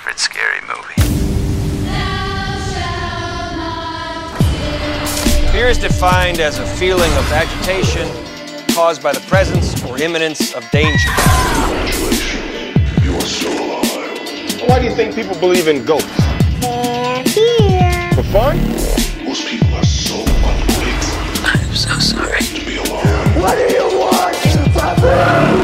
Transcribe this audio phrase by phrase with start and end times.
[0.00, 0.94] favorite scary movie.
[5.52, 8.08] Fear is defined as a feeling of agitation
[8.74, 11.10] caused by the presence or imminence of danger.
[11.16, 14.68] Congratulations, you are still alive.
[14.68, 16.08] Why do you think people believe in ghosts?
[16.60, 18.10] They're here.
[18.14, 18.58] For fun?
[19.24, 22.40] Most people are so ungrateful I'm so sorry.
[22.40, 25.59] to be alive What do you want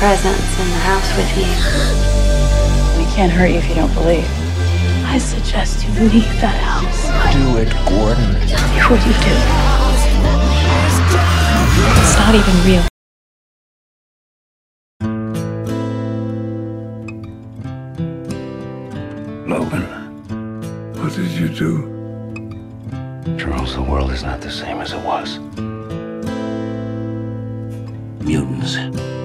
[0.00, 1.44] presence in the house with you.
[2.96, 4.24] We can't hurt you if you don't believe.
[5.04, 7.04] I suggest you leave that house
[7.34, 8.32] Do it, Gordon.
[8.32, 9.36] before you do.
[12.00, 12.86] It's not even real.
[19.46, 19.84] Logan,
[20.94, 21.72] what did you do?
[23.38, 25.38] Charles, the world is not the same as it was.
[28.24, 29.19] Mutants.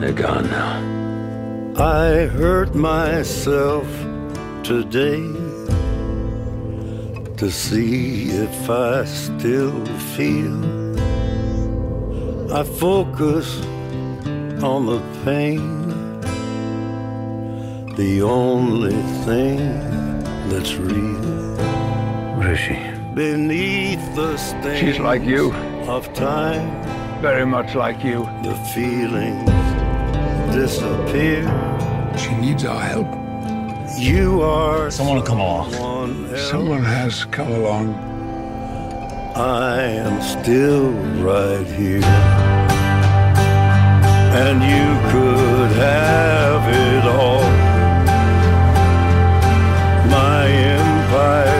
[0.00, 0.74] They're gone now.
[1.82, 3.86] I hurt myself
[4.62, 5.22] today
[7.38, 9.84] to see if I still
[10.16, 10.58] feel.
[12.52, 13.60] I focus
[14.62, 16.20] on the pain,
[17.96, 19.58] the only thing
[20.50, 21.56] that's real.
[22.36, 22.76] What is she?
[23.14, 25.52] Beneath the stain She's like you.
[25.88, 26.66] of time,
[27.22, 28.24] Very much like you.
[28.42, 29.55] the feelings
[30.56, 31.42] disappear.
[32.16, 33.08] She needs our help.
[33.98, 35.72] You are Someone will come along.
[35.72, 36.36] someone.
[36.50, 37.86] Someone has come along.
[39.36, 40.90] I am still
[41.30, 42.04] right here.
[44.42, 47.46] And you could have it all.
[50.18, 50.42] My
[50.78, 51.55] empire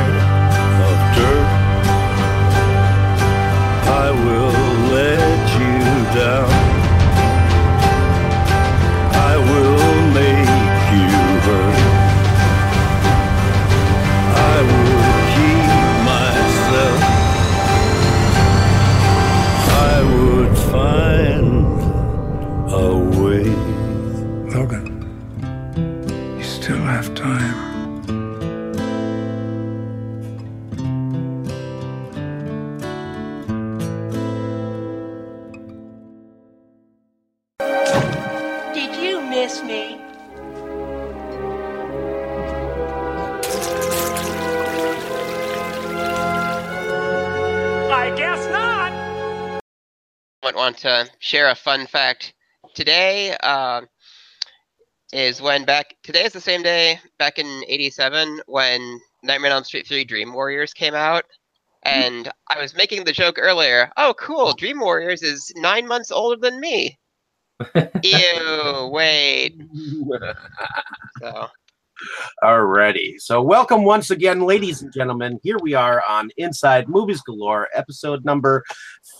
[50.84, 52.34] want to share a fun fact.
[52.74, 53.86] Today um,
[55.12, 55.94] is when back.
[56.02, 60.32] Today is the same day back in '87 when Nightmare on Elm Street 3 Dream
[60.32, 61.24] Warriors came out,
[61.84, 63.90] and I was making the joke earlier.
[63.96, 64.52] Oh, cool!
[64.52, 66.98] Dream Warriors is nine months older than me.
[68.02, 68.90] Ew!
[68.92, 69.60] Wait.
[71.18, 71.48] So
[72.42, 73.18] Alrighty.
[73.18, 75.40] So, welcome once again, ladies and gentlemen.
[75.42, 78.62] Here we are on Inside Movies Galore, episode number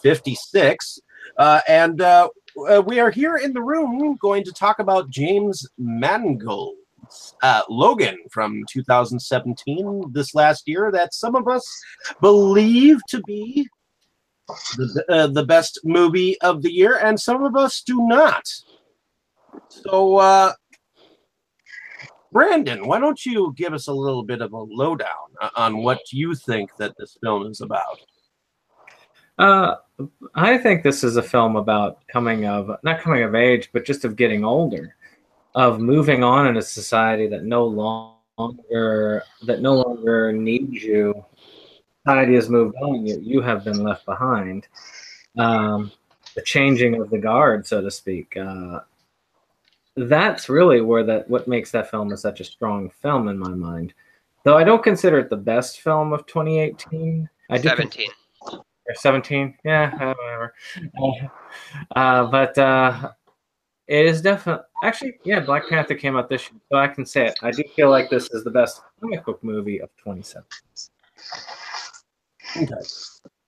[0.02, 1.00] 56.
[1.38, 2.28] Uh, and uh,
[2.68, 8.16] uh, we are here in the room going to talk about James Mangold's uh, Logan
[8.30, 11.66] from 2017, this last year, that some of us
[12.20, 13.68] believe to be
[14.76, 18.44] the, uh, the best movie of the year, and some of us do not.
[19.68, 20.52] So, uh,
[22.32, 25.08] Brandon, why don't you give us a little bit of a lowdown
[25.40, 28.00] uh, on what you think that this film is about?
[29.38, 29.76] Uh,
[30.34, 34.04] I think this is a film about coming of not coming of age, but just
[34.04, 34.96] of getting older,
[35.54, 41.24] of moving on in a society that no longer that no longer needs you.
[42.06, 43.06] Society has moved on.
[43.06, 44.66] You you have been left behind.
[45.38, 45.90] Um,
[46.34, 48.36] the changing of the guard, so to speak.
[48.36, 48.80] Uh,
[49.96, 53.48] that's really where that what makes that film is such a strong film in my
[53.48, 53.94] mind.
[54.44, 57.28] Though I don't consider it the best film of 2018.
[57.50, 58.08] I do 17.
[58.08, 58.14] or
[58.94, 60.54] 17 yeah uh, whatever
[61.96, 63.10] uh, but uh,
[63.88, 67.26] it is definitely actually yeah black panther came out this year so i can say
[67.26, 70.44] it i do feel like this is the best comic book movie of 27
[72.56, 72.74] Okay.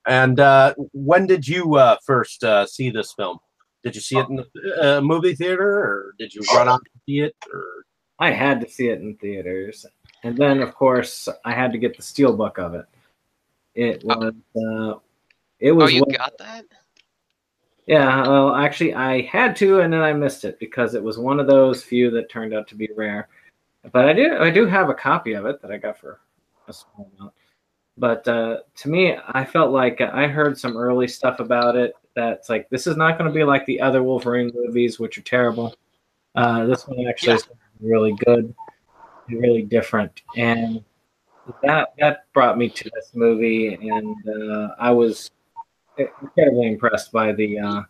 [0.06, 3.38] And uh, when did you uh, first uh, see this film?
[3.82, 6.91] Did you see it in the uh, movie theater, or did you run out to
[7.06, 7.34] see it?
[7.52, 7.84] Or
[8.19, 9.87] i had to see it in theaters
[10.25, 12.87] and then of course i had to get the steelbook of it
[13.75, 14.32] it was
[15.60, 16.64] it Oh, was you well- got that?
[17.87, 21.40] Yeah, well, actually, I had to, and then I missed it because it was one
[21.40, 23.28] of those few that turned out to be rare.
[23.93, 26.20] But I do, I do have a copy of it that I got for
[26.69, 27.32] a small amount.
[27.96, 32.50] But uh, to me, I felt like I heard some early stuff about it that's
[32.50, 35.75] like this is not going to be like the other Wolverine movies, which are terrible.
[36.34, 37.49] Uh, this one actually is
[37.81, 38.55] really good,
[39.31, 40.84] really different, and
[41.62, 45.31] that that brought me to this movie, and uh, I was
[45.99, 47.83] incredibly impressed by the uh,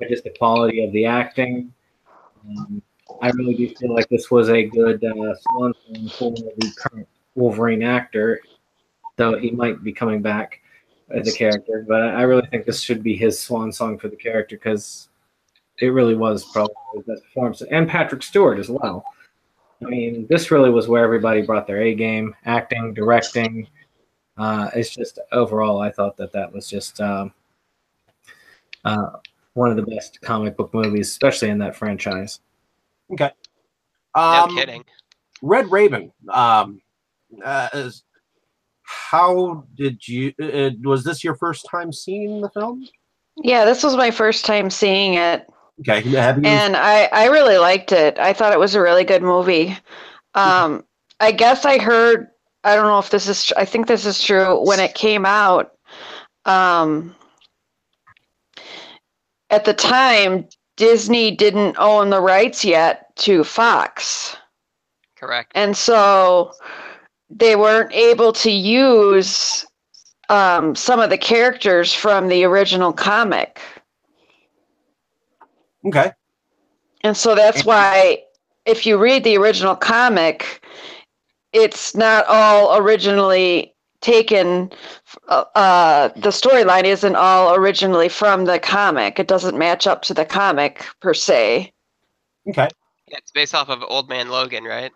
[0.00, 1.72] by just the quality of the acting.
[2.48, 2.82] Um,
[3.20, 7.08] I really do feel like this was a good uh, swan song for the current
[7.34, 8.40] Wolverine actor,
[9.16, 10.60] though he might be coming back
[11.10, 11.84] as a character.
[11.86, 15.08] But I really think this should be his swan song for the character because
[15.78, 19.04] it really was probably his best performance, and Patrick Stewart as well.
[19.84, 23.66] I mean, this really was where everybody brought their A game, acting, directing.
[24.38, 27.32] Uh, it's just overall, I thought that that was just um,
[28.84, 29.06] uh,
[29.54, 32.40] one of the best comic book movies, especially in that franchise.
[33.12, 33.30] Okay.
[34.16, 34.84] No Um, kidding.
[35.42, 36.12] Red Raven.
[36.30, 36.80] Um,
[37.44, 38.04] uh, is-
[38.84, 40.32] how did you?
[40.42, 42.86] Uh, was this your first time seeing the film?
[43.42, 45.46] Yeah, this was my first time seeing it,
[45.80, 46.02] Okay.
[46.10, 46.44] Have you?
[46.44, 48.18] and I I really liked it.
[48.18, 49.76] I thought it was a really good movie.
[50.34, 50.84] Um,
[51.20, 52.28] I guess I heard.
[52.64, 53.50] I don't know if this is.
[53.56, 54.62] I think this is true.
[54.62, 55.72] When it came out,
[56.44, 57.14] um,
[59.52, 64.36] at the time, Disney didn't own the rights yet to Fox.
[65.14, 65.52] Correct.
[65.54, 66.52] And so
[67.30, 69.64] they weren't able to use
[70.30, 73.60] um, some of the characters from the original comic.
[75.86, 76.12] okay.
[77.04, 78.22] And so that's why,
[78.64, 80.64] if you read the original comic,
[81.52, 83.71] it's not all originally
[84.02, 84.70] taken.
[85.28, 89.18] Uh, uh, the storyline isn't all originally from the comic.
[89.18, 91.72] It doesn't match up to the comic per se.
[92.48, 92.68] Okay.
[93.08, 94.92] Yeah, it's based off of Old Man Logan, right?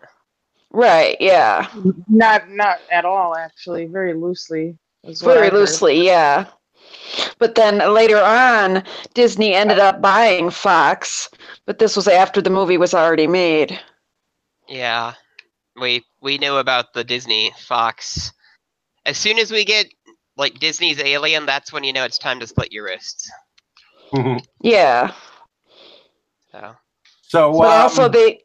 [0.71, 1.17] Right?
[1.19, 1.67] Yeah.
[2.07, 3.85] Not not at all, actually.
[3.85, 4.77] Very loosely.
[5.03, 6.45] is what I Very loosely, yeah.
[7.39, 8.83] But then later on,
[9.13, 11.29] Disney ended up buying Fox,
[11.65, 13.79] but this was after the movie was already made.
[14.67, 15.13] Yeah.
[15.79, 18.33] We we knew about the Disney Fox.
[19.07, 19.87] As soon as we get
[20.35, 23.31] like Disney's Alien, that's when you know it's time to split your wrists.
[24.61, 25.13] Yeah.
[26.51, 26.75] So
[27.21, 28.41] So, But um, also they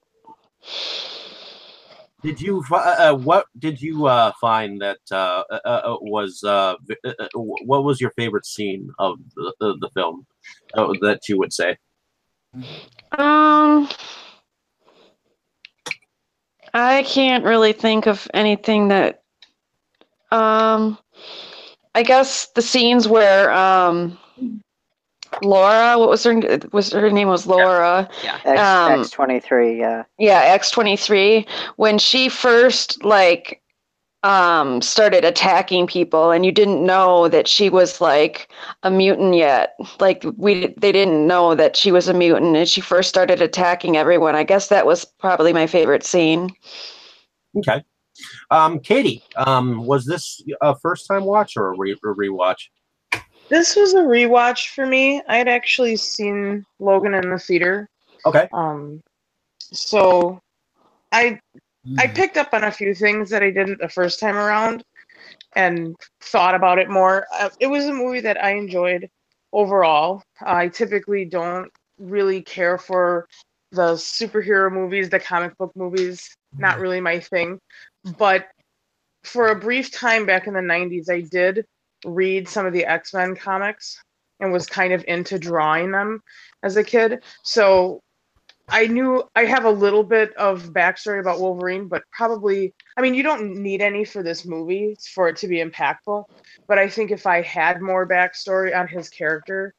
[2.22, 2.62] did you?
[2.70, 6.42] Uh, what did you uh, find that uh, uh, uh, was?
[6.44, 10.24] Uh, v- uh, uh, what was your favorite scene of the, the, the film
[10.74, 11.76] uh, that you would say?
[13.18, 13.88] um
[16.74, 19.21] I can't really think of anything that
[20.32, 20.98] um
[21.94, 24.18] I guess the scenes where um
[25.40, 26.40] Laura, what was her
[26.72, 28.08] was her name was Laura.
[28.22, 28.36] Yeah.
[28.44, 29.78] Um, X twenty three.
[29.78, 30.04] Yeah.
[30.18, 33.62] yeah x23 when she first like
[34.24, 38.52] um started attacking people and you didn't know that she was like
[38.84, 42.80] a mutant yet like we they didn't know that she was a mutant and she
[42.80, 46.50] first started attacking everyone i guess that was probably my favorite scene
[47.56, 47.82] Okay.
[48.50, 52.68] Um, Katie, um, was this a first time watch or a, re- a rewatch?
[53.48, 55.22] This was a rewatch for me.
[55.28, 57.88] I had actually seen Logan in the theater.
[58.24, 58.48] Okay.
[58.52, 59.02] Um,
[59.60, 60.40] so
[61.10, 61.38] I
[61.98, 64.82] I picked up on a few things that I didn't the first time around,
[65.54, 67.26] and thought about it more.
[67.34, 69.08] Uh, it was a movie that I enjoyed
[69.52, 70.22] overall.
[70.40, 73.26] I typically don't really care for
[73.72, 76.34] the superhero movies, the comic book movies.
[76.58, 77.58] Not really my thing,
[78.18, 78.48] but
[79.24, 81.64] for a brief time back in the 90s, I did
[82.04, 84.02] read some of the X Men comics
[84.40, 86.20] and was kind of into drawing them
[86.62, 87.22] as a kid.
[87.44, 88.00] So
[88.68, 93.14] I knew I have a little bit of backstory about Wolverine, but probably, I mean,
[93.14, 96.24] you don't need any for this movie for it to be impactful.
[96.66, 99.74] But I think if I had more backstory on his character,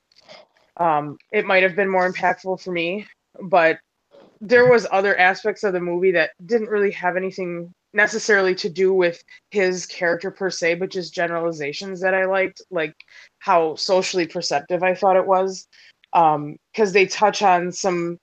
[0.77, 3.06] um, it might have been more impactful for me.
[3.42, 3.80] But
[4.39, 8.93] there was other aspects of the movie that didn't really have anything necessarily to do
[8.93, 12.95] with his character per se, but just generalizations that I liked, like
[13.39, 15.67] how socially perceptive I thought it was,
[16.12, 18.19] because they touch on some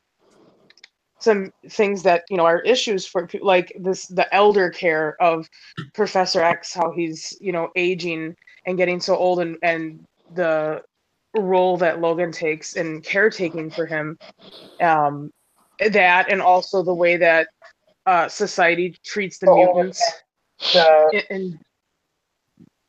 [1.20, 5.48] some things that you know are issues for pe- like this the elder care of
[5.94, 8.34] Professor X, how he's you know aging
[8.66, 10.82] and getting so old, and and the
[11.36, 14.18] role that Logan takes in caretaking for him.
[14.80, 15.30] Um,
[15.90, 17.48] that and also the way that
[18.10, 20.02] uh, society treats the mutants
[21.12, 21.58] and, and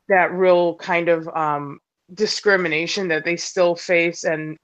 [0.10, 1.80] that real kind of um,
[2.16, 4.58] discrimination that they still face and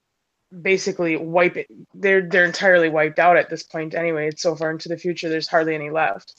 [0.63, 1.67] basically wipe it.
[1.93, 4.29] They're they're entirely wiped out at this point anyway.
[4.29, 5.29] It's so far into the future.
[5.29, 6.33] There's hardly any left.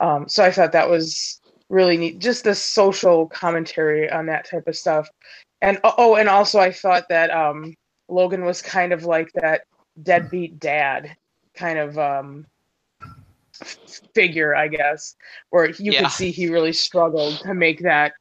[0.00, 2.18] Um, so I thought that was really neat.
[2.18, 5.08] Just the social commentary on that type of stuff.
[5.60, 7.76] And oh, and also I thought that um,
[8.08, 9.62] Logan was kind of like that
[10.02, 11.16] deadbeat dad
[11.54, 12.46] kind of um,
[14.14, 15.14] figure, I guess,
[15.50, 16.02] where you Yeah.
[16.02, 18.14] could see he really struggled to make that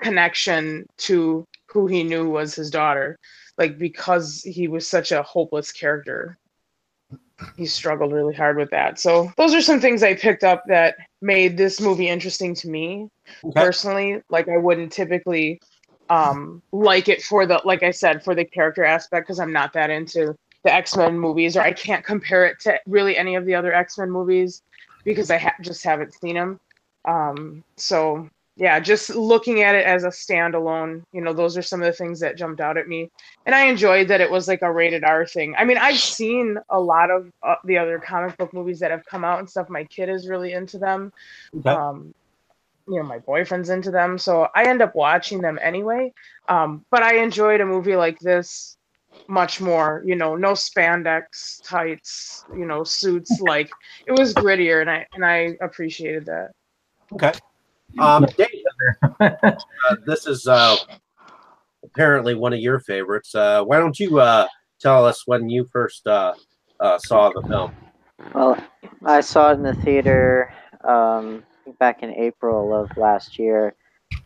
[0.00, 3.18] connection to who he knew was his daughter,
[3.58, 6.36] like because he was such a hopeless character.
[7.56, 8.98] He struggled really hard with that.
[8.98, 13.08] So those are some things I picked up that made this movie interesting to me
[13.54, 14.22] personally.
[14.30, 15.60] Like I wouldn't typically
[16.10, 19.72] um like it for the like I said for the character aspect because I'm not
[19.72, 23.54] that into the X-Men movies or I can't compare it to really any of the
[23.54, 24.62] other X-Men movies
[25.04, 26.60] because I ha- just haven't seen them.
[27.04, 31.82] Um so yeah, just looking at it as a standalone, you know, those are some
[31.82, 33.10] of the things that jumped out at me.
[33.46, 35.56] And I enjoyed that it was like a rated R thing.
[35.58, 39.04] I mean, I've seen a lot of uh, the other comic book movies that have
[39.06, 39.68] come out and stuff.
[39.68, 41.12] My kid is really into them.
[41.58, 41.68] Okay.
[41.68, 42.14] Um,
[42.86, 46.12] you know, my boyfriend's into them, so I end up watching them anyway.
[46.48, 48.76] Um, but I enjoyed a movie like this
[49.28, 50.02] much more.
[50.04, 53.40] You know, no spandex tights, you know, suits.
[53.40, 53.70] Like
[54.06, 56.50] it was grittier, and I and I appreciated that.
[57.12, 57.32] Okay.
[57.98, 58.48] Um, Dave,
[59.20, 59.30] uh,
[60.06, 60.76] this is uh,
[61.84, 63.34] apparently one of your favorites.
[63.34, 64.48] Uh, why don't you uh,
[64.80, 66.34] tell us when you first uh,
[66.80, 67.72] uh, saw the film?
[68.34, 68.62] Well,
[69.04, 70.52] I saw it in the theater
[70.82, 71.44] um,
[71.78, 73.74] back in April of last year,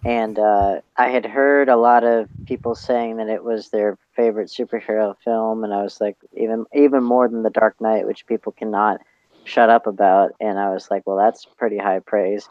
[0.04, 4.48] and uh, I had heard a lot of people saying that it was their favorite
[4.48, 8.52] superhero film, and I was like, even even more than The Dark Knight, which people
[8.52, 9.00] cannot
[9.44, 12.48] shut up about, and I was like, well, that's pretty high praise,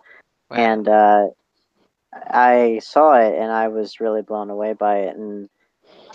[0.52, 1.28] and uh,
[2.14, 5.50] I saw it, and I was really blown away by it, and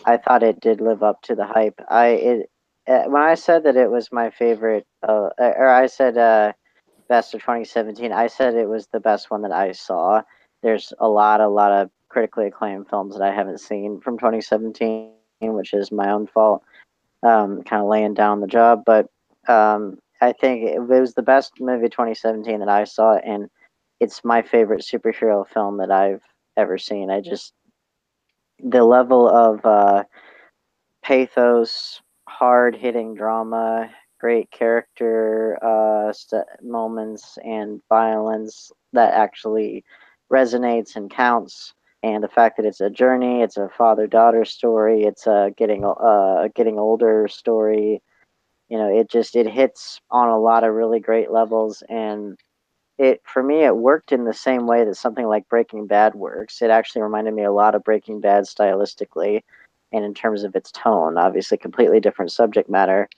[0.04, 1.80] I thought it did live up to the hype.
[1.88, 2.50] I it
[2.88, 6.52] uh, when I said that it was my favorite, uh, or I said uh,
[7.08, 10.22] best of 2017, I said it was the best one that I saw.
[10.62, 15.08] There's a lot, a lot of critically acclaimed films that I haven't seen from 2017,
[15.08, 16.18] which is my own fault,
[16.78, 18.46] um, kind of laying down the job.
[18.58, 18.76] But
[19.48, 19.80] um,
[20.20, 23.48] I think it was the best movie 2017 that I saw, and
[24.00, 26.22] it's my favorite superhero film that I've
[26.56, 27.10] ever seen.
[27.10, 27.52] I just
[28.60, 30.04] the level of uh,
[31.02, 33.90] pathos, hard hitting drama,
[34.20, 39.84] great character uh, st- moments, and violence that actually
[40.32, 41.74] resonates and counts.
[42.02, 45.84] And the fact that it's a journey, it's a father daughter story, it's a getting
[45.84, 48.02] uh, getting older story.
[48.68, 52.36] You know, it just it hits on a lot of really great levels, and
[52.98, 56.60] it for me it worked in the same way that something like Breaking Bad works.
[56.60, 59.42] It actually reminded me a lot of Breaking Bad stylistically
[59.92, 61.18] and in terms of its tone.
[61.18, 63.08] Obviously, completely different subject matter.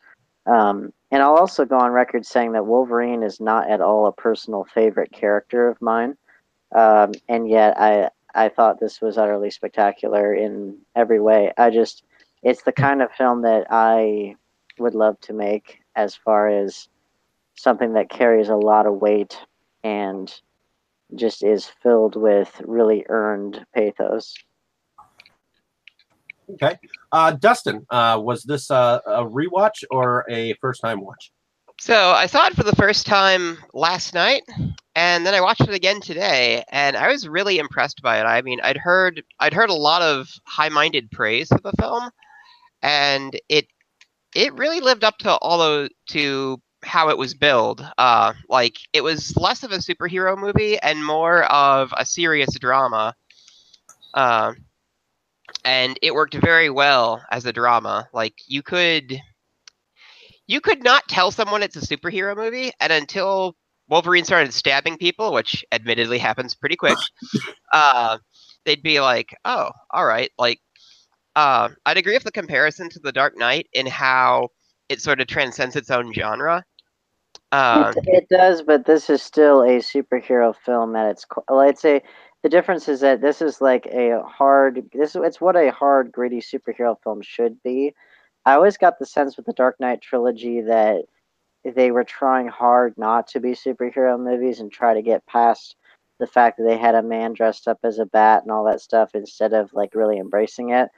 [0.47, 4.13] Um, and I'll also go on record saying that Wolverine is not at all a
[4.13, 6.17] personal favorite character of mine,
[6.73, 11.53] um, and yet I I thought this was utterly spectacular in every way.
[11.57, 12.05] I just
[12.43, 14.37] it's the kind of film that I
[14.79, 16.89] would love to make as far as
[17.55, 19.39] something that carries a lot of weight
[19.85, 20.33] and
[21.15, 24.35] just is filled with really earned pathos.
[26.51, 26.79] Okay.
[27.13, 31.33] Uh, Dustin, uh, was this uh, a rewatch or a first time watch?
[31.81, 34.43] So I saw it for the first time last night,
[34.95, 38.25] and then I watched it again today, and I was really impressed by it.
[38.25, 42.11] I mean, I'd heard I'd heard a lot of high-minded praise for the film,
[42.83, 43.67] and it
[44.35, 47.87] it really lived up to all to how it was billed.
[47.99, 53.15] Uh, like it was less of a superhero movie and more of a serious drama.
[54.15, 54.53] Uh,
[55.65, 58.09] and it worked very well as a drama.
[58.13, 59.21] Like you could
[60.47, 63.57] you could not tell someone it's a superhero movie, and until
[63.89, 66.99] Wolverine started stabbing people, which admittedly happens pretty quick,
[67.73, 68.19] uh,
[68.65, 70.61] they'd be like, "Oh, all right." Like,
[71.37, 74.49] uh, I'd agree with the comparison to The Dark Knight in how
[74.89, 76.65] it sort of transcends its own genre.
[77.53, 81.45] Uh, It, it does, but this is still a superhero film at its core.
[81.49, 82.03] Well, I'd say
[82.43, 84.83] the difference is that this is like a hard.
[84.93, 87.95] This it's what a hard, gritty superhero film should be.
[88.47, 91.05] I always got the sense with the Dark Knight trilogy that
[91.65, 95.77] they were trying hard not to be superhero movies and try to get past
[96.19, 98.81] the fact that they had a man dressed up as a bat and all that
[98.81, 100.91] stuff instead of like really embracing it.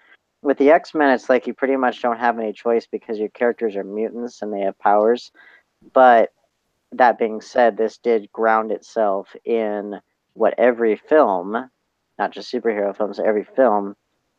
[0.42, 3.28] With the X Men, it's like you pretty much don't have any choice because your
[3.30, 5.30] characters are mutants and they have powers.
[5.92, 6.32] But
[6.92, 10.00] that being said, this did ground itself in
[10.34, 11.70] what every film,
[12.18, 13.96] not just superhero films, every film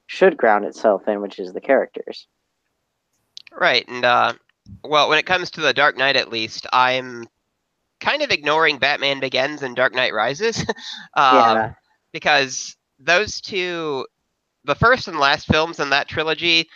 [0.07, 2.27] should ground itself in, which is the characters.
[3.57, 4.33] Right, and uh,
[4.83, 7.27] well, when it comes to the Dark Knight, at least, I'm
[7.99, 10.65] kind of ignoring Batman Begins and Dark Knight Rises,
[11.15, 11.73] um, Yeah.
[12.13, 14.05] because those two,
[14.65, 16.67] the first and last films in that trilogy,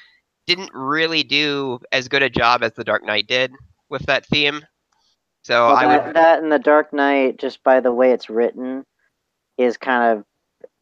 [0.47, 3.51] didn't really do as good a job as the Dark Knight did
[3.89, 4.61] with that theme.
[5.43, 8.29] So Well, I that, would, that and the Dark Knight, just by the way it's
[8.29, 8.85] written,
[9.57, 10.25] is kind of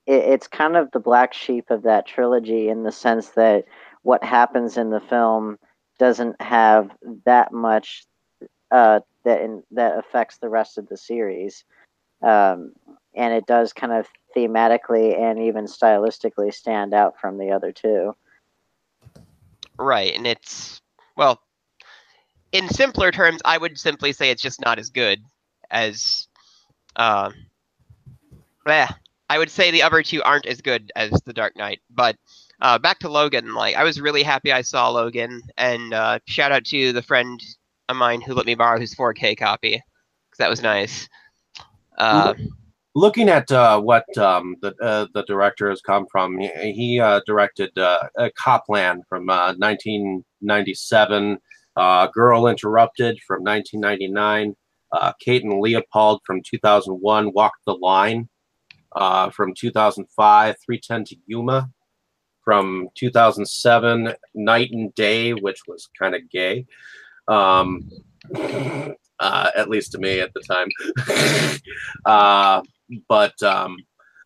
[0.05, 3.65] it, it's kind of the black sheep of that trilogy in the sense that
[4.03, 5.57] what happens in the film
[5.99, 6.89] doesn't have
[7.25, 8.05] that much
[8.71, 11.63] uh, that in, that affects the rest of the series,
[12.23, 12.71] um,
[13.13, 18.15] and it does kind of thematically and even stylistically stand out from the other two.
[19.77, 20.81] right, and it's
[21.15, 21.41] well,
[22.51, 25.21] in simpler terms, I would simply say it's just not as good
[25.69, 26.27] as,
[26.95, 27.31] uh,
[28.65, 28.89] yeah,
[29.29, 31.81] I would say the other two aren't as good as the Dark Knight.
[31.89, 32.15] But
[32.61, 36.51] uh, back to Logan, like I was really happy I saw Logan, and uh, shout
[36.51, 37.41] out to the friend
[37.87, 41.07] of mine who let me borrow his 4K copy because that was nice.
[41.97, 42.33] Uh,
[42.95, 47.71] Looking at uh, what um, the uh, the director has come from, he, uh, directed
[48.35, 51.37] Cop Land from uh, 1997,
[51.77, 54.55] uh, Girl Interrupted from 1999,
[54.91, 58.27] uh, Kate and Leopold from 2001, Walk the Line
[59.31, 61.69] from 2005, 310 to Yuma
[62.49, 66.65] from 2007, Knight and Day, which was kind of gay.
[67.27, 67.87] Um,
[69.19, 71.59] uh, at least to me at the time.
[72.05, 72.63] uh,
[73.07, 73.77] but um,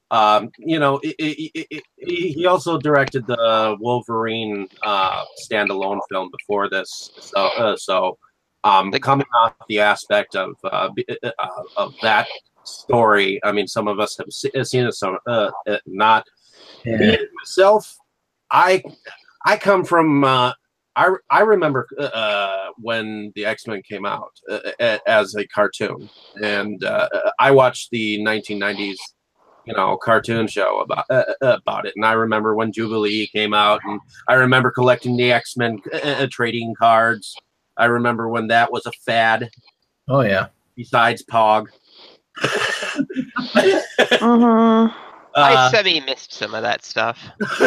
[0.10, 6.30] um, you know, i i i i he also directed the Wolverine uh, standalone film
[6.32, 7.12] before this.
[7.20, 8.18] So, uh, so
[8.64, 10.88] um, coming off the aspect of uh,
[11.24, 12.30] uh, of that
[12.64, 14.32] story, I mean, some of us have
[14.66, 16.26] seen it, some uh, uh, not.
[16.86, 17.98] Me myself,
[18.54, 18.84] I
[19.46, 20.24] I come from.
[20.24, 20.54] Uh,
[20.96, 26.10] I I remember uh, when the X Men came out uh, uh, as a cartoon,
[26.42, 28.98] and uh, I watched the 1990s,
[29.66, 31.94] you know, cartoon show about uh, uh, about it.
[31.96, 35.98] And I remember when Jubilee came out, and I remember collecting the X Men uh,
[35.98, 37.36] uh, trading cards.
[37.76, 39.50] I remember when that was a fad.
[40.08, 40.48] Oh yeah.
[40.76, 41.68] Besides Pog.
[44.22, 45.00] Mm-hmm.
[45.36, 47.20] I Uh, semi missed some of that stuff.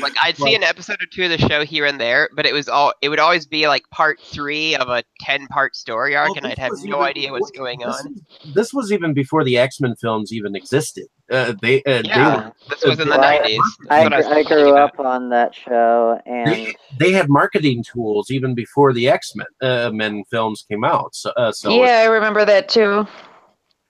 [0.00, 2.52] like I'd see an episode or two of the show here and there, but it
[2.54, 6.36] was all it would always be like part three of a ten part story arc,
[6.36, 8.14] and I'd have no even- idea what's going this on.
[8.54, 11.06] this was even before the X Men films even existed.
[11.30, 13.60] Uh, they uh, Yeah, they were, this was in the uh, nineties.
[13.90, 18.54] I, gr- I grew up on that show, and they, they had marketing tools even
[18.54, 21.14] before the X Men uh, Men films came out.
[21.14, 23.06] So, uh, so yeah, I remember that too.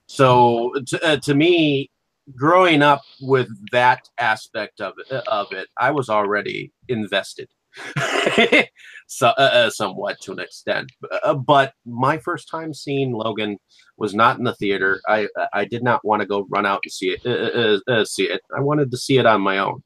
[0.06, 1.90] So to, uh, to me,
[2.34, 7.48] growing up with that aspect of it, of it, I was already invested,
[9.06, 10.90] so uh, uh, somewhat to an extent.
[11.24, 13.58] Uh, but my first time seeing Logan
[13.96, 15.00] was not in the theater.
[15.08, 17.82] I I did not want to go run out and see it.
[17.88, 18.42] Uh, see it.
[18.56, 19.82] I wanted to see it on my own,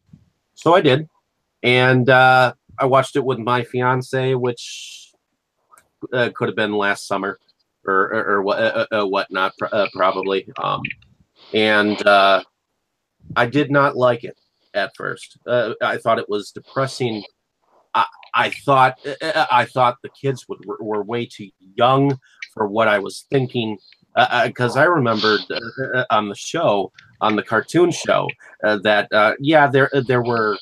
[0.55, 1.09] so I did,
[1.63, 5.13] and I watched it with my fiance, which
[6.11, 7.39] could have been last summer
[7.87, 9.53] or or, or uh, whatnot,
[9.95, 10.49] probably.
[10.63, 10.83] Um,
[11.55, 12.43] and uh,
[13.35, 14.39] I did not like it
[14.75, 15.39] at first.
[15.47, 17.25] Uh, I thought it was depressing.
[17.95, 22.19] I, I thought uh, I thought the kids would, were, were way too young
[22.53, 23.79] for what I was thinking.
[24.45, 25.61] Because I remembered uh,
[25.95, 28.31] uh, on the show, on the cartoon show,
[28.65, 30.57] uh, that uh, yeah, there there were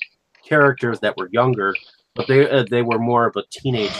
[0.44, 1.72] characters that were younger,
[2.16, 3.96] but they uh, they were more of a teenage,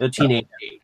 [0.00, 0.80] a teenage age.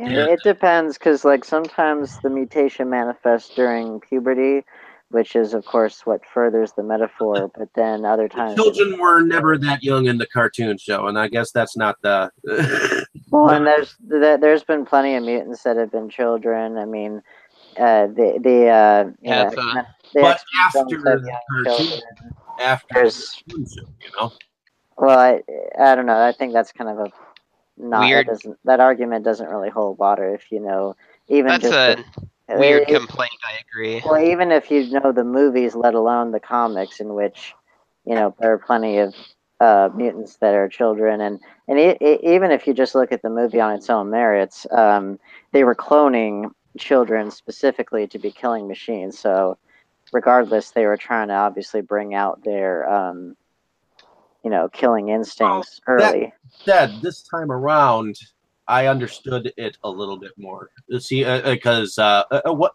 [0.00, 4.64] Yeah, it depends because like sometimes the mutation manifests during puberty,
[5.10, 7.50] which is of course what furthers the metaphor.
[7.58, 11.28] But then other times, Children were never that young in the cartoon show, and I
[11.28, 12.30] guess that's not the.
[13.30, 16.78] well, and there's th- there's been plenty of mutants that have been children.
[16.78, 17.22] I mean,
[17.78, 19.82] uh, the the uh, you know, uh,
[20.14, 22.00] the but after films the cartoon, children.
[22.60, 24.32] after There's- the cartoon show, you know.
[24.96, 25.42] Well, I
[25.78, 26.18] I don't know.
[26.20, 27.10] I think that's kind of a
[27.82, 28.26] not Weird.
[28.26, 30.96] That, doesn't, that argument doesn't really hold water if you know
[31.28, 31.96] even That's just a
[32.48, 33.32] the- weird it- complaint.
[33.44, 34.02] I agree.
[34.04, 37.54] Well, even if you know the movies, let alone the comics, in which
[38.04, 39.14] you know there are plenty of
[39.60, 41.38] uh, mutants that are children, and
[41.68, 44.66] and e e- even if you just look at the movie on its own merits,
[44.72, 45.18] um,
[45.52, 49.18] they were cloning children specifically to be killing machines.
[49.18, 49.58] So,
[50.12, 53.36] regardless, they were trying to obviously bring out their um,
[54.44, 56.32] you know killing instincts early.
[56.66, 58.16] That this time around,
[58.68, 60.70] I understood it a little bit more.
[60.98, 62.72] See, because uh, uh, uh, what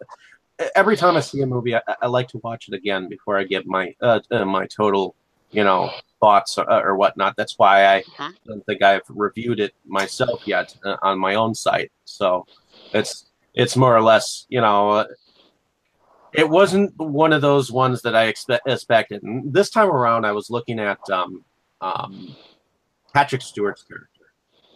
[0.74, 3.44] every time I see a movie, I, I like to watch it again before I
[3.44, 5.14] get my uh, uh, my total
[5.52, 7.34] you know, thoughts or, or whatnot.
[7.36, 8.04] That's why I
[8.46, 11.90] don't think I've reviewed it myself yet uh, on my own site.
[12.04, 12.46] So
[12.92, 15.06] it's it's more or less, you know, uh,
[16.34, 19.22] it wasn't one of those ones that I expect, expected.
[19.22, 21.42] And this time around, I was looking at um,
[21.80, 22.36] um,
[23.14, 24.08] Patrick Stewart's character.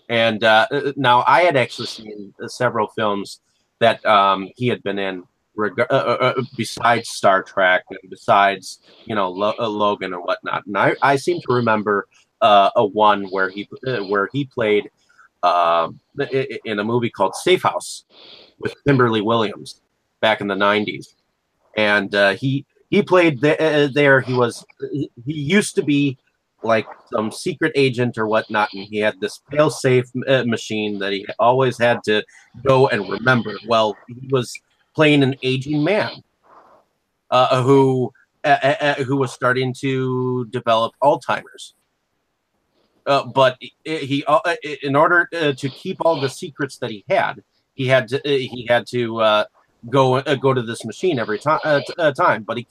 [0.08, 3.40] And uh, now I had actually seen several films
[3.78, 5.22] that um, he had been in,
[5.56, 10.22] reg- uh, uh, uh, besides Star Trek and besides you know Lo- uh, Logan and
[10.22, 10.66] whatnot.
[10.66, 12.06] And I, I seem to remember
[12.40, 14.90] uh, a one where he uh, where he played
[15.42, 15.88] uh,
[16.20, 18.04] i- in a movie called Safe House
[18.58, 19.80] with Kimberly Williams
[20.20, 21.14] back in the '90s,
[21.76, 24.20] and uh, he he played th- uh, there.
[24.20, 26.18] He was he used to be
[26.62, 31.26] like some secret agent or whatnot, and he had this fail-safe uh, machine that he
[31.38, 32.22] always had to
[32.66, 33.54] go and remember.
[33.66, 34.52] Well, he was
[34.94, 36.22] playing an aging man
[37.30, 38.12] uh, who
[38.44, 41.74] uh, uh, uh, who was starting to develop Alzheimer's.
[43.06, 44.24] Uh, but he,
[44.82, 47.42] in order to keep all the secrets that he had,
[47.74, 49.44] he had to he had to
[49.88, 51.60] go go to this machine every time
[52.16, 52.42] time.
[52.44, 52.66] But he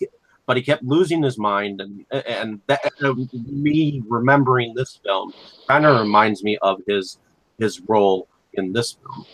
[0.49, 3.13] but he kept losing his mind, and and that, uh,
[3.45, 5.31] me remembering this film
[5.67, 7.19] kind of reminds me of his
[7.59, 9.25] his role in this film,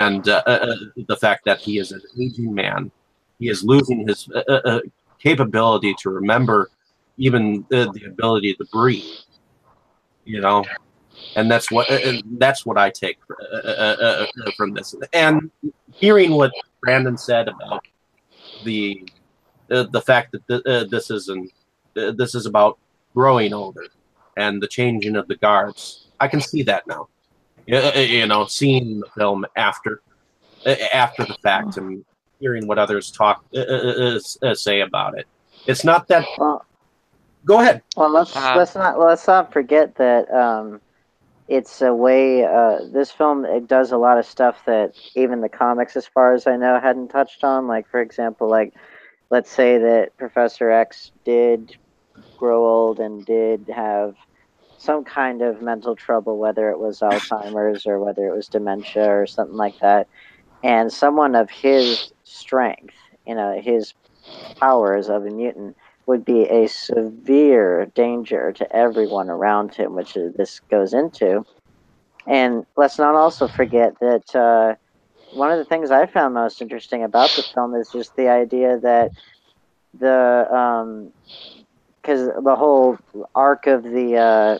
[0.00, 2.90] and uh, uh, uh, the fact that he is an aging man,
[3.38, 4.80] he is losing his uh, uh,
[5.22, 6.68] capability to remember
[7.16, 9.04] even the ability to breathe.
[10.24, 10.64] You know,
[11.36, 13.18] and that's what uh, that's what I take
[14.56, 14.96] from this.
[15.12, 15.48] And
[15.94, 16.50] hearing what
[16.82, 17.86] Brandon said about
[18.64, 19.00] the
[19.70, 21.48] uh, the fact that th- uh, this is an
[21.96, 22.78] uh, this is about
[23.14, 23.84] growing older
[24.36, 27.08] and the changing of the guards, I can see that now.
[27.66, 30.02] Yeah, uh, You know, seeing the film after
[30.66, 32.04] uh, after the fact and
[32.40, 35.26] hearing what others talk uh, uh, uh, uh, say about it.
[35.66, 36.26] It's not that.
[37.44, 37.82] Go ahead.
[37.96, 40.80] Well, let's let's not let's not forget that um,
[41.48, 42.44] it's a way.
[42.44, 46.34] Uh, this film it does a lot of stuff that even the comics, as far
[46.34, 47.66] as I know, hadn't touched on.
[47.66, 48.74] Like for example, like
[49.30, 51.76] let's say that Professor X did
[52.36, 54.14] grow old and did have
[54.78, 59.26] some kind of mental trouble, whether it was Alzheimer's or whether it was dementia or
[59.26, 60.08] something like that,
[60.62, 62.94] and someone of his strength,
[63.26, 63.94] you know, his
[64.58, 70.60] powers of a mutant would be a severe danger to everyone around him, which this
[70.70, 71.44] goes into.
[72.26, 74.74] And let's not also forget that uh,
[75.32, 78.78] one of the things I found most interesting about the film is just the idea
[78.78, 79.12] that
[79.98, 81.10] the
[82.00, 82.98] because the whole
[83.34, 84.58] arc of the, uh,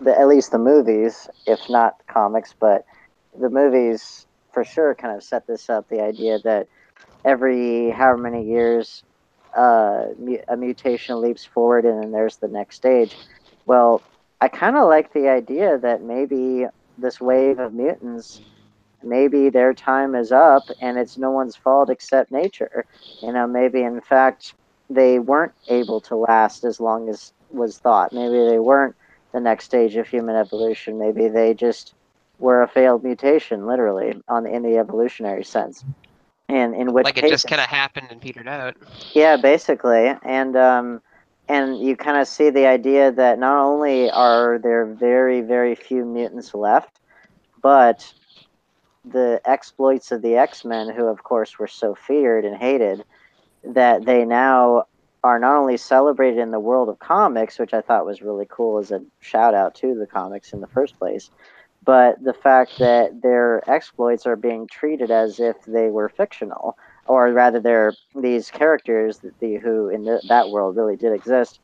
[0.00, 2.84] the at least the movies, if not comics, but
[3.38, 5.88] the movies for sure kind of set this up.
[5.88, 6.68] The idea that
[7.24, 9.02] every however many years
[9.56, 10.08] uh,
[10.48, 13.16] a mutation leaps forward and then there's the next stage.
[13.64, 14.02] Well,
[14.40, 16.66] I kind of like the idea that maybe
[16.98, 18.40] this wave of mutants,
[19.06, 22.84] maybe their time is up and it's no one's fault except nature.
[23.22, 24.54] You know, maybe in fact
[24.88, 28.12] they weren't able to last as long as was thought.
[28.12, 28.94] Maybe they weren't
[29.32, 30.98] the next stage of human evolution.
[30.98, 31.94] Maybe they just
[32.38, 35.84] were a failed mutation, literally, on in the evolutionary sense.
[36.48, 38.76] And in which like it case, just kind of happened and petered out.
[39.14, 41.02] yeah, basically, and um,
[41.48, 46.04] and you kind of see the idea that not only are there very very few
[46.04, 47.00] mutants left,
[47.60, 48.12] but
[49.10, 53.04] the exploits of the X Men, who of course were so feared and hated,
[53.64, 54.84] that they now
[55.24, 58.78] are not only celebrated in the world of comics, which I thought was really cool
[58.78, 61.30] as a shout out to the comics in the first place,
[61.84, 67.32] but the fact that their exploits are being treated as if they were fictional, or
[67.32, 71.60] rather, they're these characters that the who in the, that world really did exist.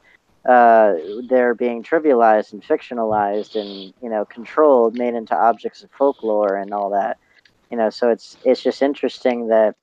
[0.48, 0.94] Uh,
[1.28, 6.72] they're being trivialized and fictionalized and you know controlled, made into objects of folklore and
[6.72, 7.18] all that.
[7.72, 9.76] You know, so it's it's just interesting that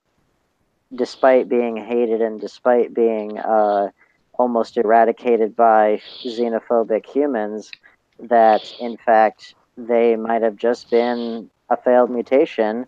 [0.93, 3.89] despite being hated and despite being uh,
[4.37, 7.71] almost eradicated by xenophobic humans,
[8.19, 12.85] that in fact they might have just been a failed mutation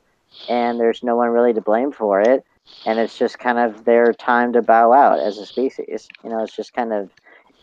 [0.48, 2.46] and there's no one really to blame for it.
[2.86, 6.08] And it's just kind of their time to bow out as a species.
[6.24, 7.10] You know, it's just kind of,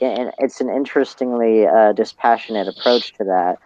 [0.00, 3.58] it's an interestingly uh, dispassionate approach to that,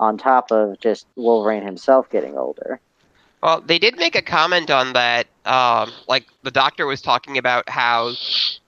[0.00, 2.80] on top of just Wolverine himself getting older.
[3.42, 5.26] Well, they did make a comment on that.
[5.46, 8.12] Um, like the doctor was talking about how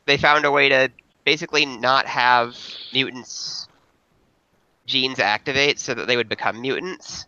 [0.07, 0.91] they found a way to
[1.25, 2.57] basically not have
[2.93, 3.69] mutants
[4.87, 7.27] genes activate so that they would become mutants.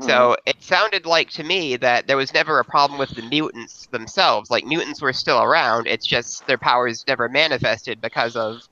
[0.00, 3.86] So it sounded like to me that there was never a problem with the mutants
[3.86, 4.50] themselves.
[4.50, 5.86] Like mutants were still around.
[5.86, 8.62] It's just their powers never manifested because of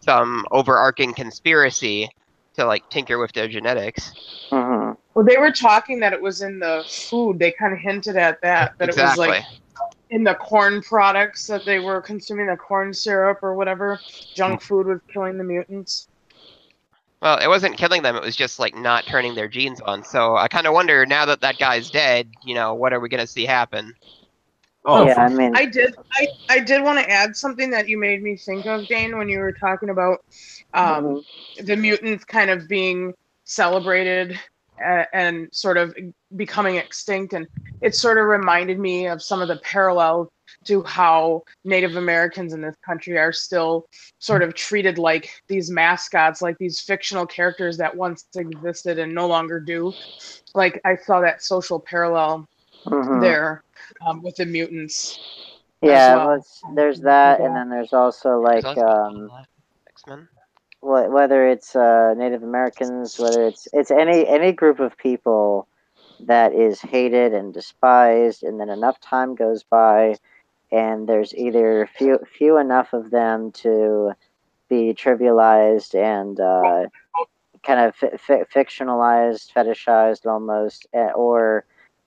[0.00, 2.10] some overarching conspiracy
[2.54, 4.12] to like tinker with their genetics.
[4.50, 5.09] Mm-hmm.
[5.14, 7.38] Well, they were talking that it was in the food.
[7.38, 9.24] They kind of hinted at that that exactly.
[9.24, 9.44] it was like
[10.10, 14.00] in the corn products that they were consuming, the corn syrup or whatever.
[14.34, 16.08] Junk food was killing the mutants.
[17.22, 20.04] Well, it wasn't killing them; it was just like not turning their genes on.
[20.04, 22.30] So I kind of wonder now that that guy's dead.
[22.44, 23.94] You know, what are we gonna see happen?
[24.84, 25.94] Oh, yeah, I mean, I did.
[26.12, 29.28] I, I did want to add something that you made me think of, Dane, when
[29.28, 30.24] you were talking about
[30.72, 31.22] um,
[31.58, 33.12] the mutants kind of being
[33.44, 34.40] celebrated
[34.84, 35.94] uh, and sort of
[36.36, 37.46] becoming extinct, and
[37.80, 40.28] it sort of reminded me of some of the parallels
[40.64, 43.86] to how Native Americans in this country are still
[44.18, 49.26] sort of treated like these mascots, like these fictional characters that once existed and no
[49.26, 49.92] longer do.
[50.54, 52.46] Like I saw that social parallel
[52.86, 53.20] Mhm.
[53.20, 53.62] there
[54.06, 55.18] um, with the mutants.
[55.82, 56.26] yeah, well.
[56.26, 59.30] well, there's that, and then there's also like um,
[59.88, 60.28] X-Men.
[60.28, 60.39] wh-
[60.80, 65.66] whether it's uh, Native Americans, whether it's it's any any group of people
[66.20, 70.16] that is hated and despised, and then enough time goes by,
[70.72, 74.12] and there's either few few enough of them to
[74.68, 76.84] be trivialized and uh,
[77.62, 81.64] kind of fi- fi- fictionalized, fetishized almost, eh, or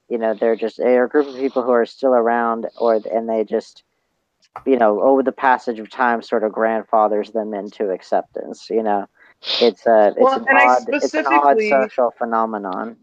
[0.09, 3.43] you know they're just a group of people who are still around, or and they
[3.43, 3.83] just
[4.65, 8.69] you know, over the passage of time, sort of grandfathers them into acceptance.
[8.69, 9.07] You know,
[9.61, 12.97] it's a it's Well, an odd it's an odd social phenomenon.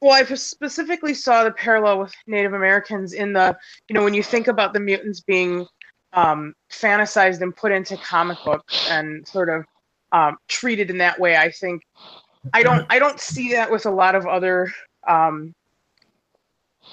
[0.00, 3.56] Well, I specifically saw the parallel with Native Americans in the,
[3.88, 5.66] you know, when you think about the mutants being
[6.12, 9.64] um, fantasized and put into comic books and sort of
[10.12, 11.36] um, treated in that way.
[11.36, 11.82] I think
[12.52, 14.72] I don't I don't see that with a lot of other
[15.06, 15.54] um,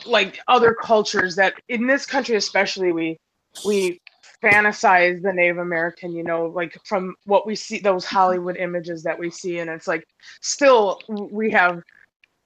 [0.05, 3.19] like other cultures that in this country especially we
[3.65, 4.01] we
[4.43, 9.17] fantasize the Native American, you know, like from what we see those Hollywood images that
[9.17, 10.05] we see, and it's like
[10.41, 11.81] still we have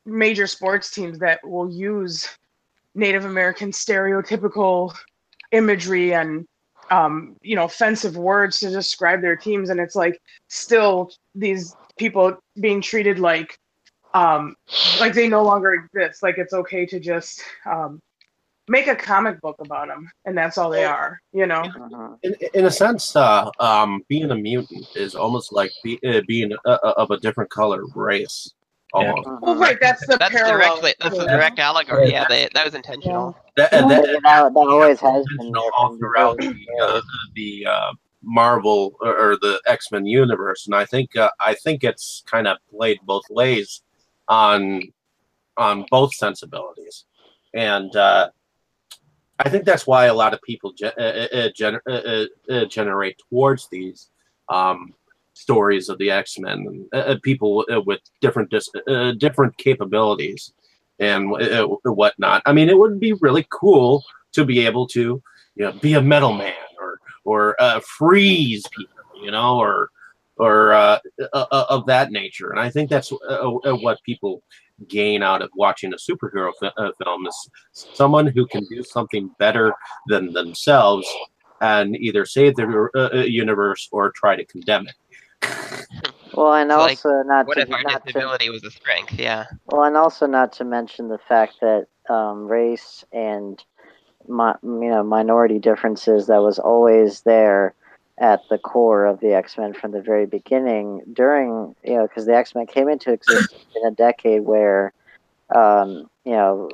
[0.06, 2.30] major sports teams that will use
[2.96, 4.96] Native American stereotypical
[5.52, 6.46] imagery and
[6.91, 12.38] um, you know offensive words to describe their teams, and it's like still these people
[12.60, 13.58] being treated like
[14.13, 14.56] um,
[15.00, 16.24] like they no longer exist.
[16.24, 18.02] Like it's okay to just um,
[18.67, 21.19] make a comic book about them, and that's all they are.
[21.34, 21.63] You know.
[22.23, 26.51] in, in a sense, uh, um, being a mutant is almost like be, uh, being
[26.65, 28.53] uh, uh, of a different color race.
[28.93, 29.27] Almost.
[29.41, 29.77] Well, right.
[29.82, 30.77] That's the That's parallel.
[30.77, 30.93] directly.
[31.01, 32.10] That's a direct allegory.
[32.10, 33.36] Yeah, they, that was intentional.
[33.58, 37.01] That, Yeah, that, that, that always has been all the throughout the, uh,
[37.36, 37.91] the uh,
[38.23, 42.47] Marvel or, or the X Men universe, and I think uh, I think it's kind
[42.47, 43.82] of played both ways
[44.27, 44.82] on
[45.58, 47.06] on both sensibilities,
[47.53, 48.30] and uh,
[49.39, 52.65] I think that's why a lot of people ge- uh, uh, gener- uh, uh, uh,
[52.65, 54.10] generate towards these
[54.50, 54.93] um,
[55.34, 60.54] stories of the X Men, uh, uh, people uh, with different dis- uh, different capabilities
[61.00, 62.41] and uh, whatnot.
[62.45, 65.21] I mean, it would be really cool to be able to,
[65.56, 69.91] you know, be a metal man or or uh, freeze people, you know, or
[70.39, 71.00] or uh,
[71.34, 72.52] uh, uh, of that nature.
[72.52, 74.43] And I think that's uh, uh, what people
[74.88, 79.30] gain out of watching a superhero fi- uh, film is someone who can do something
[79.39, 79.73] better
[80.08, 81.08] than themselves
[81.62, 84.95] and either save the universe or try to condemn it.
[86.34, 88.69] Well, and So, like, also not What to if our not to disability was a
[88.69, 89.13] strength?
[89.19, 89.45] Yeah.
[89.65, 93.62] Well, and also not to mention the fact that um, race and
[94.28, 97.73] mi- you know minority differences that was always there
[98.19, 101.01] at the core of the X Men from the very beginning.
[101.12, 104.93] During you know because the X Men came into existence in a decade where
[105.53, 106.69] um, you know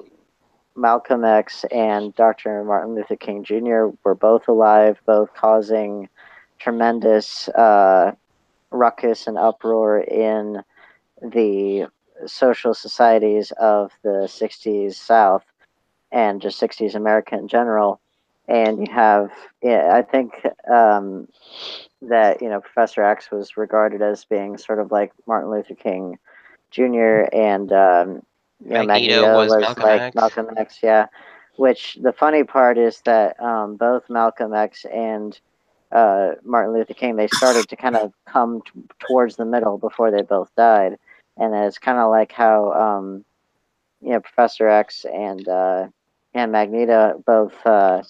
[0.75, 2.63] Malcolm X and Dr.
[2.63, 3.89] Martin Luther King Jr.
[4.03, 6.09] were both alive, both causing
[6.59, 8.13] tremendous uh,
[8.71, 10.63] ruckus and uproar in
[11.21, 11.87] the
[12.25, 15.43] social societies of the 60s South
[16.11, 17.99] and just 60s America in general.
[18.47, 20.33] And you have, yeah, I think
[20.69, 21.29] um,
[22.01, 26.19] that, you know, Professor X was regarded as being sort of like Martin Luther King
[26.71, 27.25] Jr.
[27.31, 28.23] and, um,
[28.65, 30.15] you know, Magneto Magneto was was, Malcolm like X.
[30.15, 31.07] Malcolm X, yeah.
[31.55, 35.39] Which the funny part is that um, both Malcolm X and
[35.91, 40.09] uh, Martin Luther King, they started to kind of come t- towards the middle before
[40.09, 40.97] they both died,
[41.37, 43.23] and it's kind of like how um,
[44.01, 45.87] you know Professor X and uh,
[46.33, 48.01] and Magneto both uh,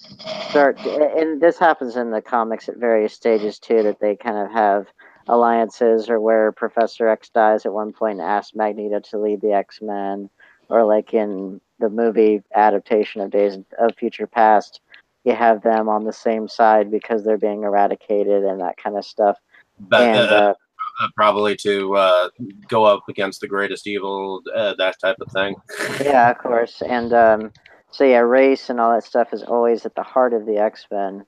[0.48, 4.50] start, and this happens in the comics at various stages too, that they kind of
[4.50, 4.86] have
[5.28, 9.52] alliances, or where Professor X dies at one point and asks Magneto to lead the
[9.52, 10.30] X Men,
[10.68, 14.80] or like in the movie adaptation of Days of Future Past,
[15.24, 19.04] you have them on the same side because they're being eradicated and that kind of
[19.04, 19.38] stuff.
[19.78, 20.54] But, And, uh, uh,
[21.00, 22.28] uh, probably to uh,
[22.68, 25.56] go up against the greatest evil, uh, that type of thing.
[26.00, 26.82] yeah, of course.
[26.86, 27.52] And um,
[27.94, 30.84] so yeah, race and all that stuff is always at the heart of the X
[30.90, 31.24] Men,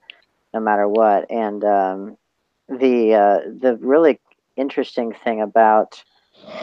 [0.53, 1.31] no matter what.
[1.31, 2.17] And um,
[2.67, 4.19] the uh, the really
[4.57, 6.03] interesting thing about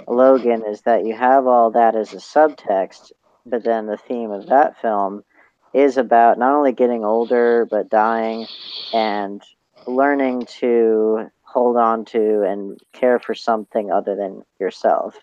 [0.06, 3.12] Logan is that you have all that as a subtext,
[3.46, 5.24] but then the theme of that film
[5.72, 8.46] is about not only getting older but dying
[8.92, 9.42] and
[9.86, 15.16] learning to hold on to and care for something other than yourself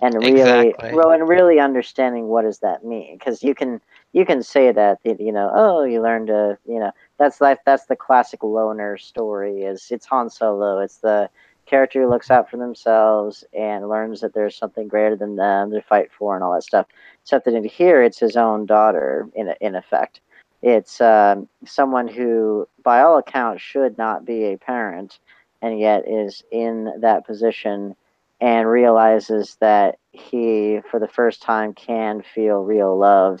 [0.00, 0.92] and really Exactly.
[0.94, 3.80] well, and really understanding what does that mean because you can
[4.14, 7.86] you can say that you know oh you learned to you know that's like that's
[7.86, 10.78] the classic loner story is it's Han Solo.
[10.78, 11.28] It's the
[11.66, 15.82] character who looks out for themselves and learns that there's something greater than them to
[15.82, 16.86] fight for and all that stuff.
[17.22, 20.20] Except that in here it's his own daughter in in effect.
[20.62, 25.18] It's um, someone who by all accounts should not be a parent
[25.60, 27.96] and yet is in that position
[28.40, 33.40] and realizes that he, for the first time, can feel real love,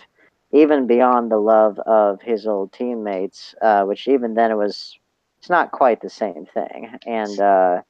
[0.54, 4.98] even beyond the love of his old teammates, uh, which even then it was,
[5.38, 6.98] it's not quite the same thing.
[7.06, 7.82] And uh,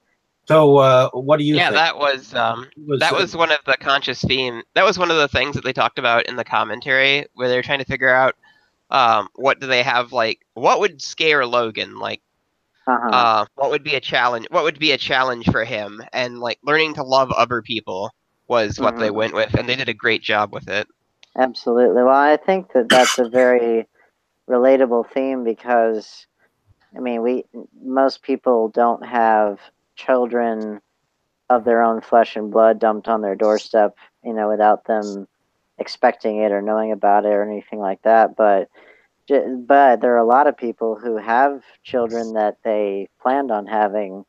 [0.48, 1.74] So, uh, what do you yeah, think?
[1.76, 4.62] that was um, Was, that uh, was one of the conscious theme.
[4.74, 7.62] That was one of the things that they talked about in the commentary, where they're
[7.62, 8.34] trying to figure out
[8.90, 12.22] um, what do they have like, what would scare Logan, like,
[12.86, 13.08] uh-huh.
[13.12, 16.58] uh, what would be a challenge, what would be a challenge for him, and like
[16.62, 18.10] learning to love other people
[18.48, 19.14] was what they Mhm.
[19.14, 20.86] went with, and they did a great job with it.
[21.36, 22.02] Absolutely.
[22.02, 23.86] Well, I think that that's a very
[24.48, 26.26] relatable theme because,
[26.96, 27.44] I mean, we
[27.82, 29.58] most people don't have
[29.96, 30.80] children
[31.50, 35.26] of their own flesh and blood dumped on their doorstep, you know, without them
[35.78, 38.36] expecting it or knowing about it or anything like that.
[38.36, 38.68] But,
[39.28, 44.24] but there are a lot of people who have children that they planned on having,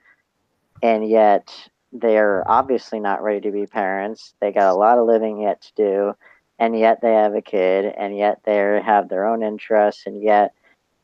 [0.82, 1.52] and yet
[1.94, 4.34] they're obviously not ready to be parents.
[4.42, 6.16] They got a lot of living yet to do
[6.60, 10.54] and yet they have a kid, and yet they have their own interests, and yet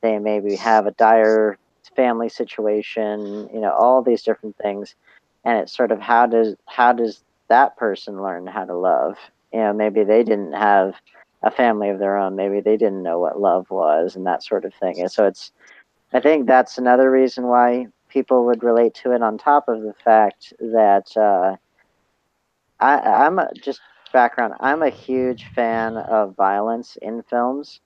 [0.02, 1.58] they maybe have a dire
[1.96, 4.96] family situation, you know, all these different things.
[5.44, 9.18] And it's sort of how does how does that person learn how to love?
[9.52, 10.96] You know, maybe they didn't have
[11.44, 14.64] a family of their own, maybe they didn't know what love was, and that sort
[14.64, 15.00] of thing.
[15.00, 15.52] And so it's,
[16.14, 19.22] I think that's another reason why people would relate to it.
[19.22, 21.56] On top of the fact that uh,
[22.80, 24.54] I, I'm just background.
[24.60, 27.82] I'm a huge fan of violence in films.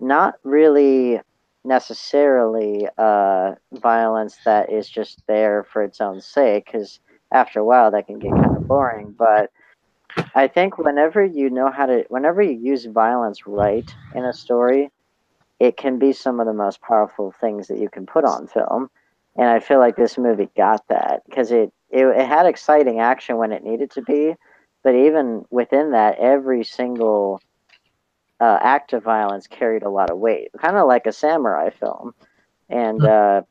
[0.00, 1.20] Not really
[1.64, 7.00] necessarily uh, violence that is just there for its own sake, because
[7.32, 9.14] after a while that can get kind of boring.
[9.18, 9.50] But
[10.34, 14.90] I think whenever you know how to, whenever you use violence right in a story,
[15.58, 18.90] it can be some of the most powerful things that you can put on film.
[19.36, 23.36] And I feel like this movie got that because it, it it had exciting action
[23.36, 24.34] when it needed to be,
[24.86, 27.42] but even within that, every single
[28.40, 32.14] uh, act of violence carried a lot of weight, kind of like a samurai film.
[32.70, 33.42] And uh,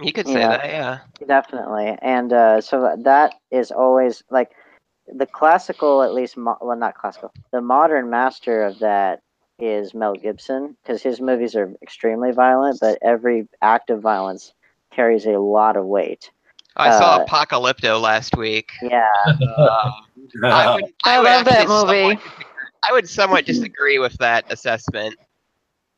[0.00, 1.00] You could You say know, that, yeah.
[1.26, 1.96] definitely.
[2.02, 4.50] And uh, so that is always like
[5.08, 9.20] the classical, at least, mo- well, not classical, the modern master of that
[9.58, 14.52] is Mel Gibson because his movies are extremely violent, but every act of violence
[14.92, 16.30] carries a lot of weight.
[16.76, 18.72] I saw Uh, Apocalypto last week.
[18.80, 19.06] Yeah.
[19.58, 22.14] Um, I would, I would love that actually somewhat movie.
[22.16, 22.44] disagree-
[22.86, 25.16] I would somewhat disagree with that assessment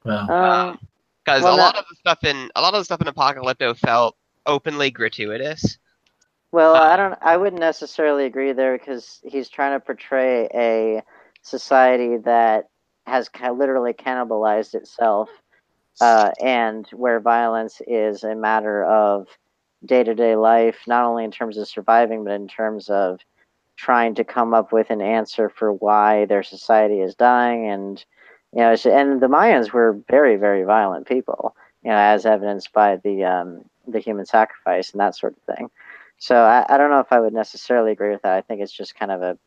[0.04, 0.78] Um,
[1.24, 3.08] because Well, a that- lot of the stuff in a lot of the stuff in
[3.08, 5.78] Apocalypto felt openly gratuitous.
[6.52, 7.18] Well, I don't.
[7.20, 11.02] I wouldn't necessarily agree there because he's trying to portray a
[11.42, 12.68] society that
[13.06, 15.28] has ca- literally cannibalized itself,
[16.00, 19.26] uh, and where violence is a matter of
[19.84, 23.18] day-to-day life, not only in terms of surviving, but in terms of
[23.76, 27.68] trying to come up with an answer for why their society is dying.
[27.68, 28.04] And
[28.52, 31.54] you know, and the Mayans were very, very violent people.
[31.82, 35.70] You know, as evidenced by the um, the human sacrifice and that sort of thing.
[36.18, 38.32] So I, I don't know if I would necessarily agree with that.
[38.32, 39.38] I think it's just kind of a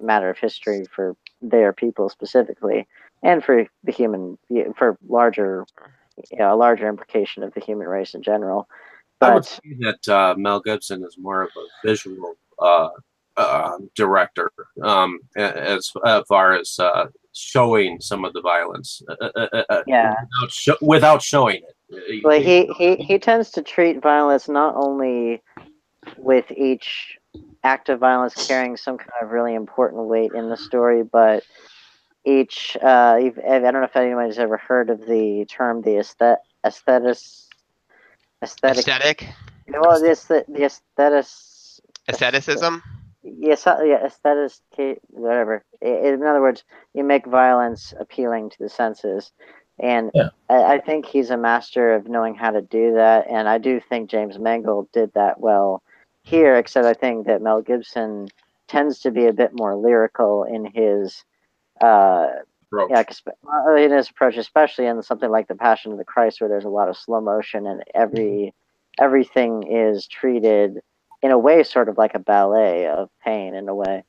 [0.00, 2.86] matter of history for their people specifically,
[3.22, 4.38] and for the human,
[4.76, 5.66] for larger,
[6.30, 8.68] you know, a larger implication of the human race in general.
[9.20, 12.88] I would But say that uh, Mel Gibson is more of a visual uh,
[13.36, 14.50] uh, director
[14.82, 19.02] um, as, as far as uh, showing some of the violence.
[19.08, 20.14] uh, uh, uh, uh, Yeah.
[20.40, 22.24] Without, sho- without showing it.
[22.24, 25.42] well, he, he he tends to treat violence not only
[26.18, 27.18] with each
[27.64, 31.44] act of violence carrying some kind of really important weight in the story, but
[32.24, 37.16] each uh, I don't know if anybody's ever heard of the term the aesthet- aesthetic
[38.42, 39.28] aesthetic Aesthetic.
[39.68, 41.26] well, this the the aesthetic,
[42.08, 42.82] Asceticism.
[43.22, 44.52] Yes, uh, yeah, aesthetic,
[45.08, 45.64] whatever.
[45.80, 46.64] In other words,
[46.94, 49.32] you make violence appealing to the senses,
[49.78, 50.30] and Yeah.
[50.48, 53.26] I, I think he's a master of knowing how to do that.
[53.28, 55.82] And I do think James Mangold did that well
[56.22, 56.56] here.
[56.56, 58.28] Except I think that Mel Gibson
[58.68, 61.24] tends to be a bit more lyrical in his.
[61.80, 62.28] Uh,
[62.72, 62.90] Approach.
[62.90, 66.64] yeah, in his approach, especially in something like the Passion of the Christ, where there's
[66.64, 68.54] a lot of slow motion and every
[68.98, 70.80] everything is treated
[71.22, 74.04] in a way, sort of like a ballet of pain, in a way.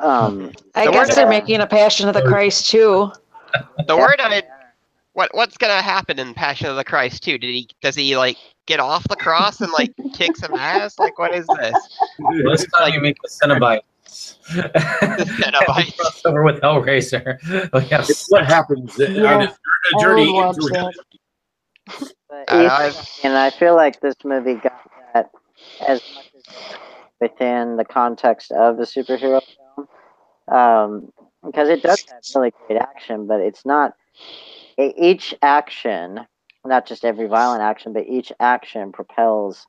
[0.00, 3.10] Um, I The guess they're making a Passion of the Christ too.
[3.86, 4.42] The word I
[5.14, 7.38] what what's gonna happen in Passion of the Christ too?
[7.38, 8.36] Did he does he like
[8.66, 10.98] get off the cross and like kick some ass?
[10.98, 11.88] Like what is this?
[12.44, 14.36] This time you meet the Cenobites.
[14.48, 15.94] Cenobites.
[15.96, 17.38] Crossover with Hellraiser.
[17.72, 19.48] We have It's what happens Yeah,
[19.92, 20.72] a journey I into that.
[20.72, 20.94] reality.
[22.28, 24.80] but Uh, I've- and I feel like this movie got
[25.14, 25.30] that
[25.86, 26.27] as much as
[27.20, 29.40] within the context of the superhero
[29.76, 29.88] film,
[30.56, 31.12] um,
[31.44, 33.94] because it does have really great action, but it's not
[34.78, 36.20] each action,
[36.64, 39.66] not just every violent action, but each action propels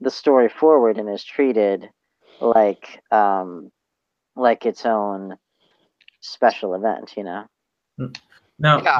[0.00, 1.88] the story forward and is treated
[2.40, 3.70] like um,
[4.34, 5.36] like its own
[6.20, 7.14] special event.
[7.16, 7.44] You know.
[8.58, 8.82] now.
[8.82, 8.98] Yeah,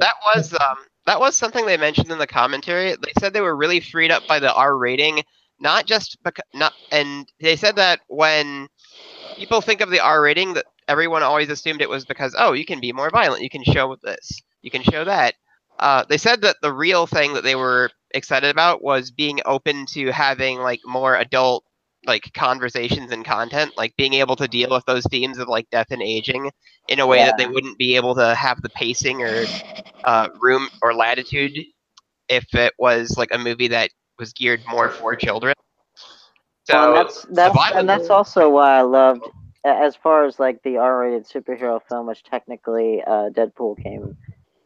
[0.00, 2.90] That was um that was something they mentioned in the commentary.
[2.90, 5.22] They said they were really freed up by the R rating,
[5.62, 8.68] not just because not and they said that when
[9.36, 12.66] people think of the R rating that everyone always assumed it was because oh you
[12.66, 15.34] can be more violent, you can show this, you can show that.
[15.78, 19.86] Uh, they said that the real thing that they were excited about was being open
[19.86, 21.64] to having like more adult
[22.06, 25.88] like conversations and content, like being able to deal with those themes of like death
[25.90, 26.50] and aging
[26.88, 29.48] in a way that they wouldn't be able to have the pacing or
[30.04, 31.52] uh, room or latitude
[32.28, 35.54] if it was like a movie that was geared more for children.
[36.64, 39.28] So Well, and that's that's violence- and that's also why I loved
[39.64, 44.16] as far as like the R-rated superhero film, which technically uh, Deadpool came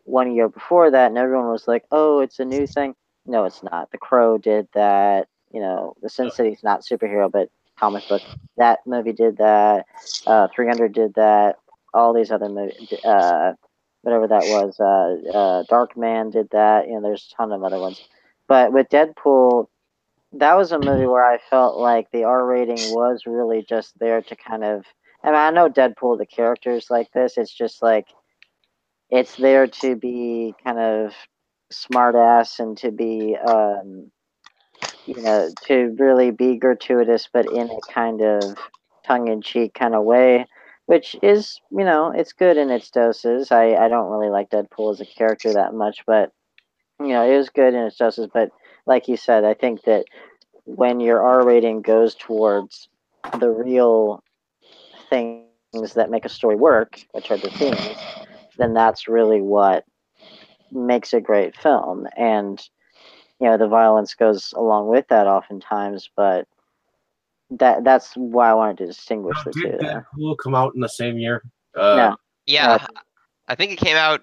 [0.05, 2.95] one year before that, and everyone was like, "Oh, it's a new thing."
[3.27, 3.91] No, it's not.
[3.91, 5.29] The Crow did that.
[5.53, 8.23] You know, The Sin City's not superhero, but comic book.
[8.57, 9.87] That movie did that.
[10.27, 11.57] Uh, 300 did that.
[11.95, 13.55] All these other movies, uh,
[14.03, 16.87] whatever that was, uh, uh, Darkman did that.
[16.89, 18.01] You know, there's a ton of other ones.
[18.49, 19.67] But with Deadpool,
[20.33, 24.23] that was a movie where I felt like the R rating was really just there
[24.23, 24.85] to kind of.
[25.23, 27.37] I mean, I know Deadpool, the characters like this.
[27.37, 28.07] It's just like
[29.11, 31.13] it's there to be kind of
[31.73, 34.11] smartass and to be, um,
[35.07, 38.57] you know, to really be gratuitous, but in a kind of
[39.05, 40.47] tongue-in-cheek kind of way,
[40.87, 43.51] which is, you know, it's good in its doses.
[43.51, 46.33] I I don't really like Deadpool as a character that much, but
[47.01, 48.29] you know, it was good in its doses.
[48.33, 48.51] But
[48.87, 50.05] like you said, I think that
[50.65, 52.89] when your R rating goes towards
[53.39, 54.23] the real
[55.11, 55.45] things
[55.95, 57.97] that make a story work, which are the themes,
[58.57, 59.85] then that's really what
[60.71, 62.07] makes a great film.
[62.17, 62.61] And
[63.41, 66.49] you know, the violence goes along with that oftentimes, but
[67.51, 69.61] that that's why I wanted to distinguish the two.
[69.63, 70.07] Did There.
[70.19, 71.43] Deadpool come out in the same year?
[71.75, 72.17] Uh, No.
[72.47, 72.87] Yeah,
[73.49, 74.23] I think it came out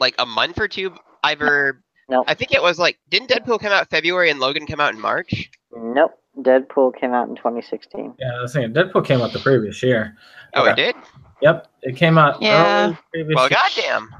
[0.00, 0.94] like a month or two.
[1.22, 1.82] Either
[2.12, 2.26] Nope.
[2.28, 5.00] I think it was like didn't Deadpool come out February and Logan come out in
[5.00, 5.50] March?
[5.74, 6.12] Nope.
[6.40, 8.14] Deadpool came out in 2016.
[8.18, 10.16] Yeah, I was saying Deadpool came out the previous year.
[10.54, 10.94] Oh, it did.
[11.40, 12.40] Yep, it came out.
[12.42, 12.84] Yeah.
[12.84, 13.58] early previous Well, year.
[13.74, 14.14] goddamn.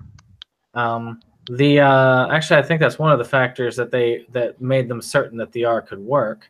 [0.72, 1.20] Um,
[1.50, 5.02] the uh, actually, I think that's one of the factors that they that made them
[5.02, 6.48] certain that the R could work.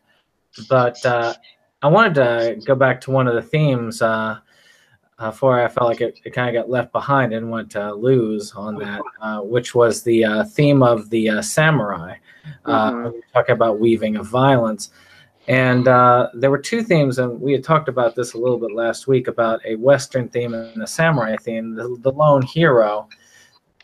[0.69, 1.33] But uh,
[1.81, 4.37] I wanted to go back to one of the themes uh,
[5.19, 7.93] uh, before I felt like it, it kind of got left behind and went to
[7.93, 12.15] lose on that, uh, which was the uh, theme of the uh, samurai.
[12.65, 13.03] Uh, Mhm.
[13.03, 14.89] when we talk about weaving of violence.
[15.47, 18.73] And uh, there were two themes, and we had talked about this a little bit
[18.73, 21.73] last week about a Western theme and a samurai theme.
[21.73, 23.07] The, the lone hero,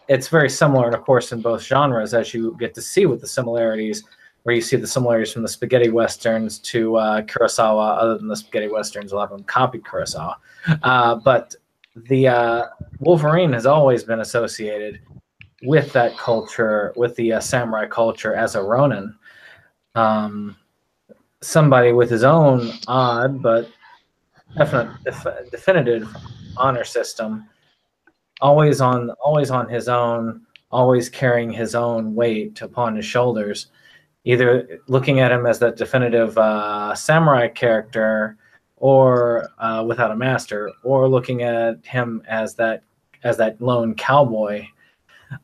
[0.09, 3.21] it's very similar, and of course, in both genres, as you get to see with
[3.21, 4.03] the similarities,
[4.43, 7.97] where you see the similarities from the spaghetti westerns to uh, Kurosawa.
[7.97, 10.35] Other than the spaghetti westerns, a lot of them copied Kurosawa.
[10.83, 11.55] Uh, but
[11.95, 12.65] the uh,
[12.99, 14.99] Wolverine has always been associated
[15.63, 19.15] with that culture, with the uh, samurai culture as a Ronin.
[19.95, 20.55] Um,
[21.41, 23.69] somebody with his own odd but
[24.57, 26.07] definite, def- definitive
[26.57, 27.47] honor system,
[28.41, 33.67] always on, always on his own, always carrying his own weight upon his shoulders.
[34.25, 38.37] Either looking at him as that definitive uh, samurai character,
[38.77, 42.83] or uh, without a master, or looking at him as that
[43.23, 44.65] as that lone cowboy,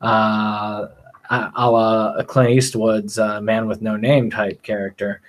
[0.00, 0.86] uh,
[1.30, 5.20] a la Clint Eastwood's uh, Man with No Name type character.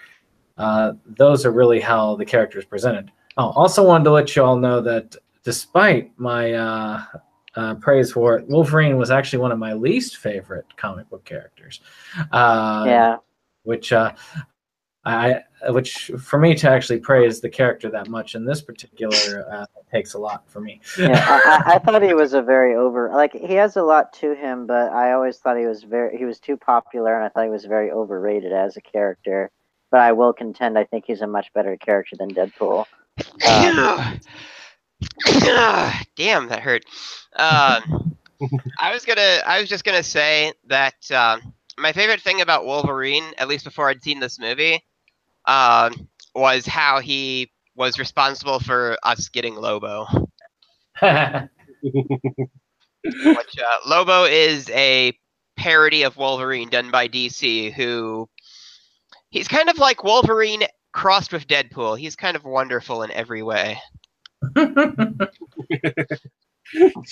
[0.58, 3.12] Uh, those are really how the character is presented.
[3.38, 7.04] Oh, also wanted to let you all know that despite my uh,
[7.56, 11.82] uh, praise for it, Wolverine was actually one of my least favorite comic book characters.
[12.32, 13.18] Uh, Yeah.
[13.68, 14.14] Which uh,
[15.04, 19.66] I, which for me to actually praise the character that much in this particular uh,
[19.92, 20.80] takes a lot for me.
[20.98, 24.14] yeah, I, I- I thought he was a very over like he has a lot
[24.22, 27.30] to him, but I always thought he was very he was too popular, and I
[27.30, 29.52] thought he was very overrated as a character.
[29.92, 32.86] But I will contend, I think he's a much better character than Deadpool.
[33.48, 34.20] Um,
[35.44, 36.84] Ah, Damn, that hurt.
[37.36, 38.16] Um,
[38.80, 43.24] I was gonna, I was just gonna say that um, my favorite thing about Wolverine,
[43.38, 44.84] at least before I'd seen this movie,
[45.46, 50.06] um, was how he was responsible for us getting Lobo.
[51.02, 51.48] Which
[53.04, 55.18] uh, Lobo is a
[55.56, 58.28] parody of Wolverine done by DC, who
[59.30, 61.98] he's kind of like Wolverine crossed with Deadpool.
[62.00, 63.80] He's kind of wonderful in every way.
[64.58, 65.22] I,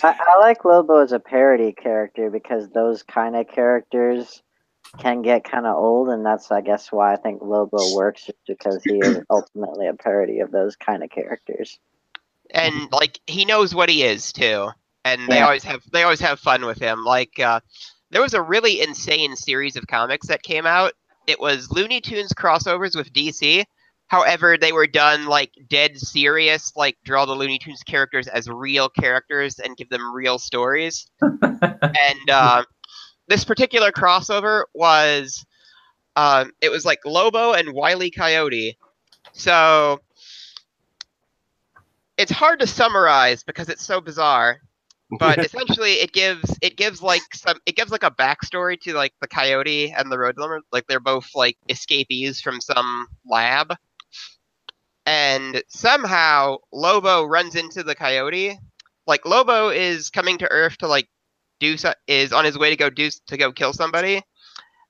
[0.04, 4.42] I like Lobo as a parody character because those kind of characters
[4.98, 8.40] can get kind of old, and that's I guess why I think Lobo works, just
[8.48, 11.80] because he is ultimately a parody of those kind of characters.
[12.54, 14.70] and like he knows what he is too
[15.04, 15.42] and they Yeah.
[15.42, 17.60] always have they always have fun with him like uh,
[18.12, 20.94] there was a really insane series of comics that came out
[21.28, 23.64] it was looney tunes crossovers with dc
[24.08, 28.90] however they were done like dead serious like draw the looney tunes characters as real
[28.90, 31.10] characters and give them real stories
[32.10, 32.64] and uh,
[33.28, 35.46] this particular crossover was
[36.16, 38.78] um, it was like lobo and wiley coyote.
[39.34, 40.00] So
[42.18, 44.62] it's hard to summarize because it's so bizarre
[45.12, 49.14] but essentially it gives it gives like some it gives like a backstory to like
[49.22, 53.76] the coyote and the roadrunner like they're both like escapees from some lab.
[55.08, 58.58] And somehow lobo runs into the coyote.
[59.06, 61.08] Like lobo is coming to earth to like
[61.60, 64.22] do so, is on his way to go do to go kill somebody.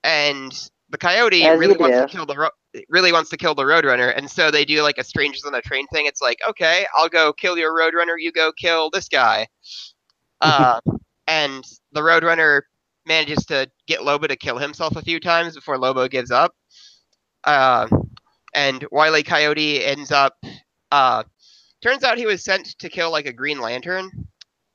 [0.03, 0.51] And
[0.89, 4.15] the coyote As really wants to kill the ro- really wants to kill the roadrunner.
[4.15, 6.05] And so they do like a strangers on a train thing.
[6.05, 8.15] It's like okay i'll go kill your roadrunner.
[8.17, 9.47] You go kill this guy.
[10.41, 10.81] Uh,
[11.27, 11.63] and
[11.93, 12.61] the roadrunner
[13.05, 16.53] manages to get lobo to kill himself a few times before lobo gives up.
[17.45, 17.87] Uh,
[18.53, 19.23] and Wile E.
[19.23, 20.35] Coyote ends up.
[20.91, 21.23] Uh,
[21.81, 24.09] turns out he was sent to kill like a Green Lantern,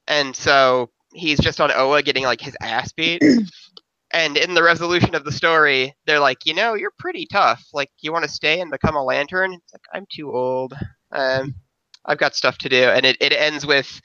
[0.06, 3.22] and so he's just on Oa getting like his ass beat.
[4.12, 7.64] and in the resolution of the story, they're like, you know, you're pretty tough.
[7.72, 9.52] Like, you want to stay and become a Lantern?
[9.52, 10.74] It's like I'm too old.
[11.12, 11.54] Um,
[12.06, 14.00] I've got stuff to do, and it, it ends with.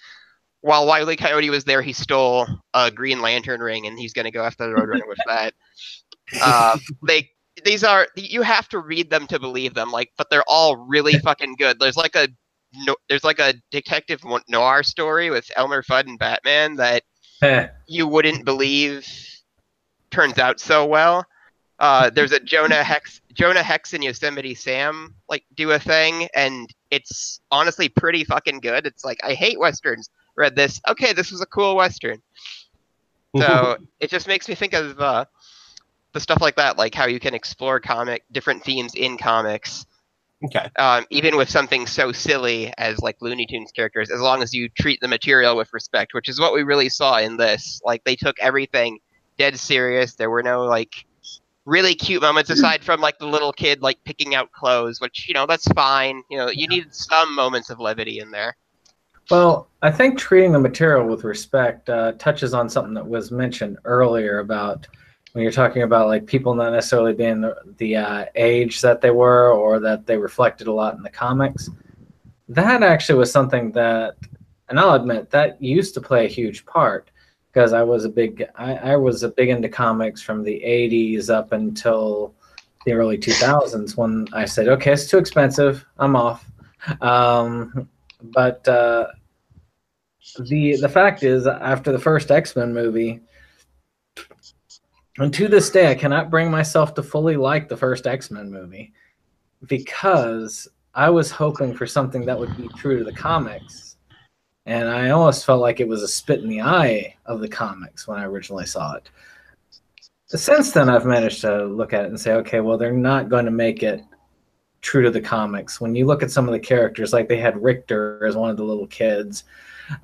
[0.61, 1.15] While Wile E.
[1.15, 4.67] Coyote was there, he stole a Green Lantern ring, and he's going to go after
[4.67, 5.53] the Roadrunner with that.
[6.41, 6.75] Uh,
[7.05, 7.29] they
[7.63, 11.13] these are you have to read them to believe them like but they're all really
[11.19, 12.27] fucking good there's like a
[12.85, 17.03] no, there's like a detective noir story with elmer fudd and batman that
[17.87, 19.07] you wouldn't believe
[20.11, 21.25] turns out so well.
[21.77, 26.73] Uh, there's a jonah hex jonah hex and yosemite sam like do a thing and
[26.89, 28.85] it's honestly pretty fucking good.
[28.85, 30.09] It's like i hate westerns.
[30.37, 30.81] Read this.
[30.87, 32.21] Okay this was a cool western.
[33.37, 35.25] So it just makes me think of uh,
[36.13, 39.85] the stuff like that, like how you can explore comic different themes in comics.
[40.43, 40.69] Okay.
[40.77, 44.69] Um, even with something so silly as like Looney Tunes characters, as long as you
[44.69, 47.81] treat the material with respect, which is what we really saw in this.
[47.85, 48.99] Like they took everything
[49.37, 50.15] dead serious.
[50.15, 51.05] There were no like
[51.65, 55.33] really cute moments aside from like the little kid like picking out clothes, which you
[55.33, 56.21] know that's fine.
[56.29, 58.55] You know you needed some moments of levity in there.
[59.31, 63.77] Well, I think treating the material with respect uh, touches on something that was mentioned
[63.85, 64.87] earlier about
[65.35, 69.09] when you're talking about like people not necessarily being the, the uh, age that they
[69.11, 71.69] were or that they reflected a lot in the comics.
[72.47, 74.15] That actually was something that,
[74.69, 77.11] and I'll admit that used to play a huge part
[77.51, 81.29] because I was a big I, I was a big into comics from the 80s
[81.29, 82.33] up until
[82.85, 86.49] the early 2000s when I said, okay, it's too expensive, I'm off.
[87.01, 87.89] Um,
[88.21, 89.07] but uh,
[90.39, 93.19] the the fact is, after the first X Men movie,
[95.19, 98.51] and to this day, I cannot bring myself to fully like the first X Men
[98.51, 98.93] movie
[99.67, 103.97] because I was hoping for something that would be true to the comics,
[104.65, 108.07] and I almost felt like it was a spit in the eye of the comics
[108.07, 109.09] when I originally saw it.
[110.27, 113.45] Since then, I've managed to look at it and say, okay, well, they're not going
[113.45, 114.01] to make it
[114.81, 115.79] true to the comics.
[115.79, 118.57] When you look at some of the characters, like they had Richter as one of
[118.57, 119.43] the little kids,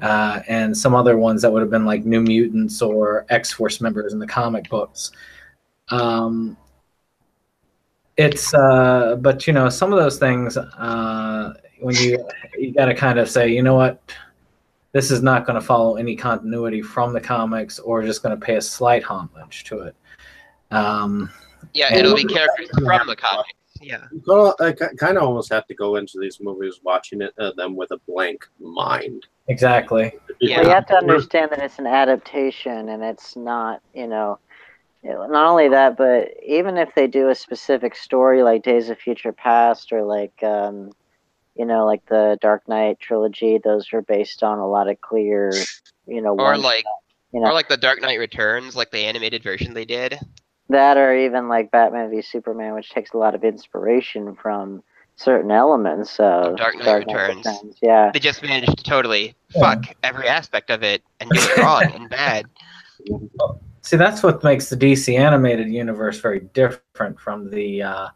[0.02, 3.82] uh, and some other ones that would have been like New Mutants or X Force
[3.82, 5.12] members in the comic books.
[5.90, 6.58] Um,
[8.18, 12.28] it's uh, but you know some of those things uh, when you
[12.58, 14.02] you got to kind of say, you know what,
[14.92, 18.46] this is not going to follow any continuity from the comics, or just going to
[18.46, 19.96] pay a slight homage to it.
[20.72, 21.30] Um,
[21.74, 23.54] Yeah, it'll be characters from the comics.
[23.82, 24.06] Yeah.
[24.12, 27.52] You go, I kind of almost have to go into these movies watching it, uh,
[27.54, 29.26] them with a blank mind.
[29.48, 30.14] Exactly.
[30.28, 34.40] Well, you have to understand that it's an adaptation and it's not, you know,
[35.04, 39.34] not only that, but even if they do a specific story like Days of Future
[39.34, 40.92] Past or like, um,
[41.56, 45.52] you know, like the Dark Knight trilogy, those are based on a lot of clear,
[46.06, 46.86] you know, Or one- like,
[47.34, 50.20] you know, or like the Dark Knight Returns, like the animated version they did.
[50.72, 54.84] That or even like Batman v Superman, which takes a lot of inspiration from
[55.15, 57.47] certain elements of Dark Knight Returns.
[57.82, 58.11] Yeah.
[58.11, 62.09] They just managed to totally fuck every aspect of it and get it wrong and
[62.09, 62.45] bad.
[63.84, 68.07] See, that's what makes the DC animated universe very different from the uh,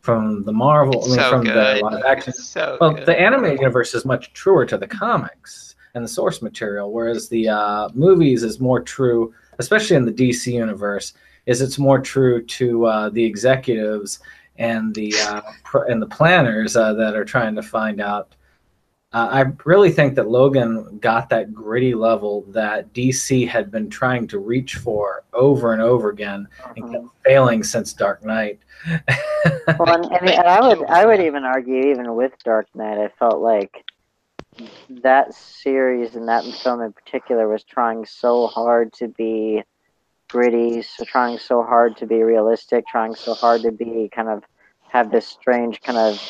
[0.00, 1.02] from the Marvel.
[1.02, 1.78] I mean, So from good.
[1.78, 2.32] the live action.
[2.34, 3.06] So well, good.
[3.06, 7.48] the animated universe is much truer to the comics and the source material, whereas the
[7.48, 11.14] uh, movies is more true, especially in the DC universe,
[11.46, 14.20] is it's more true to uh, the executives
[14.56, 18.34] and the uh, pr- and the planners uh, that are trying to find out.
[19.12, 24.26] Uh, I really think that Logan got that gritty level that DC had been trying
[24.26, 28.60] to reach for over and over again and kept failing since Dark Knight.
[29.78, 33.08] Well, and, and, and I would I would even argue, even with Dark Knight, I
[33.18, 33.84] felt like
[34.88, 39.62] that series and that film in particular was trying so hard to be
[40.34, 44.42] gritty, so trying so hard to be realistic, trying so hard to be kind of
[44.88, 46.20] have this strange kind of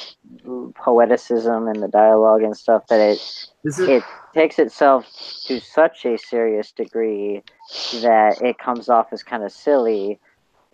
[0.74, 3.18] poeticism in the dialogue and stuff that it
[3.64, 4.02] it
[4.34, 5.06] takes itself
[5.46, 7.42] to such a serious degree
[8.02, 10.20] that it comes off as kind of silly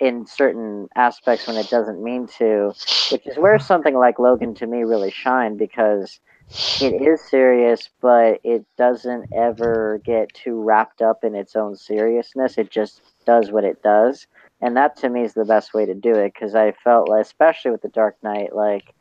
[0.01, 2.72] in certain aspects when it doesn't mean to,
[3.12, 6.18] which is where something like Logan to me really shined because
[6.81, 12.59] it is serious, but it doesn't ever get too wrapped up in its own seriousness.
[12.59, 14.27] It just does what it does.
[14.61, 17.23] And that to me is the best way to do it because I felt like,
[17.23, 18.95] especially with The Dark Knight, like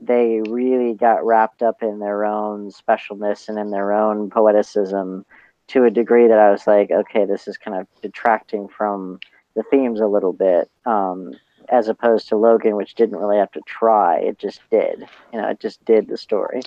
[0.00, 5.24] they really got wrapped up in their own specialness and in their own poeticism
[5.68, 9.20] to a degree that I was like, okay, this is kind of detracting from
[9.54, 11.32] the themes a little bit, um,
[11.68, 15.06] as opposed to Logan, which didn't really have to try; it just did.
[15.32, 16.62] You know, it just did the story.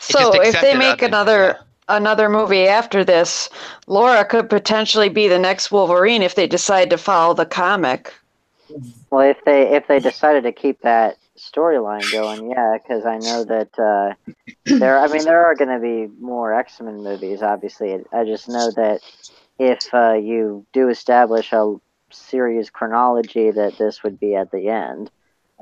[0.00, 1.58] So if they make another
[1.88, 3.48] another movie after this,
[3.86, 8.12] Laura could potentially be the next Wolverine if they decide to follow the comic.
[9.10, 13.44] Well, if they if they decided to keep that storyline going, yeah, because I know
[13.44, 14.14] that uh,
[14.66, 14.98] there.
[14.98, 17.42] I mean, there are going to be more X Men movies.
[17.42, 19.00] Obviously, I just know that
[19.58, 21.76] if uh, you do establish a
[22.10, 25.10] series chronology, that this would be at the end,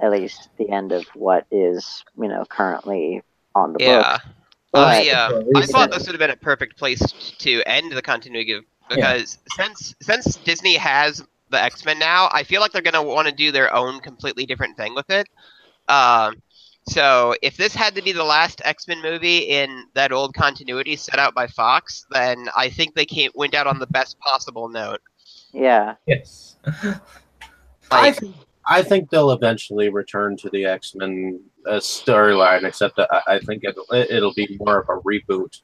[0.03, 3.23] at least the end of what is you know currently
[3.55, 4.19] on the Yeah.
[4.19, 4.33] book.
[4.81, 7.01] I, uh, I thought this would have been a perfect place
[7.39, 12.43] to end the continuity of because since since Disney has the X Men now, I
[12.45, 15.29] feel like they're gonna want to do their own completely different thing with it.
[15.89, 16.43] Um,
[16.89, 20.97] so if this had to be the last X Men movie in that old continuity
[20.97, 24.69] set out by Fox, then I think they came, went out on the best possible
[24.69, 25.01] note.
[25.53, 25.95] Yeah.
[26.07, 26.57] Yes.
[27.91, 28.35] I think
[28.69, 33.39] I think they'll eventually return to the X Men uh, storyline, except that I, I
[33.41, 35.61] think it'll it'll be more of a reboot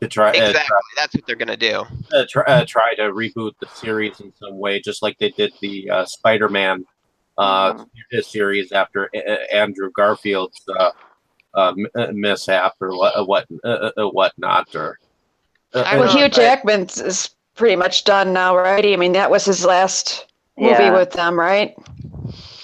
[0.00, 1.84] to try uh, Exactly, that's what they're gonna do.
[2.12, 5.52] uh, try, uh, try to reboot the series in some way, just like they did
[5.62, 6.84] the uh, Spider-Man
[7.38, 7.84] uh,
[8.20, 9.18] series after uh,
[9.52, 10.90] Andrew Garfield's uh,
[11.54, 14.98] uh, m- uh, mishap or what, uh, what, uh, uh, whatnot, or
[15.74, 18.84] uh, well, uh, Hugh Jackman's is pretty much done now, right?
[18.84, 20.26] I mean, that was his last
[20.58, 20.94] movie Yeah.
[20.94, 21.74] with them, right?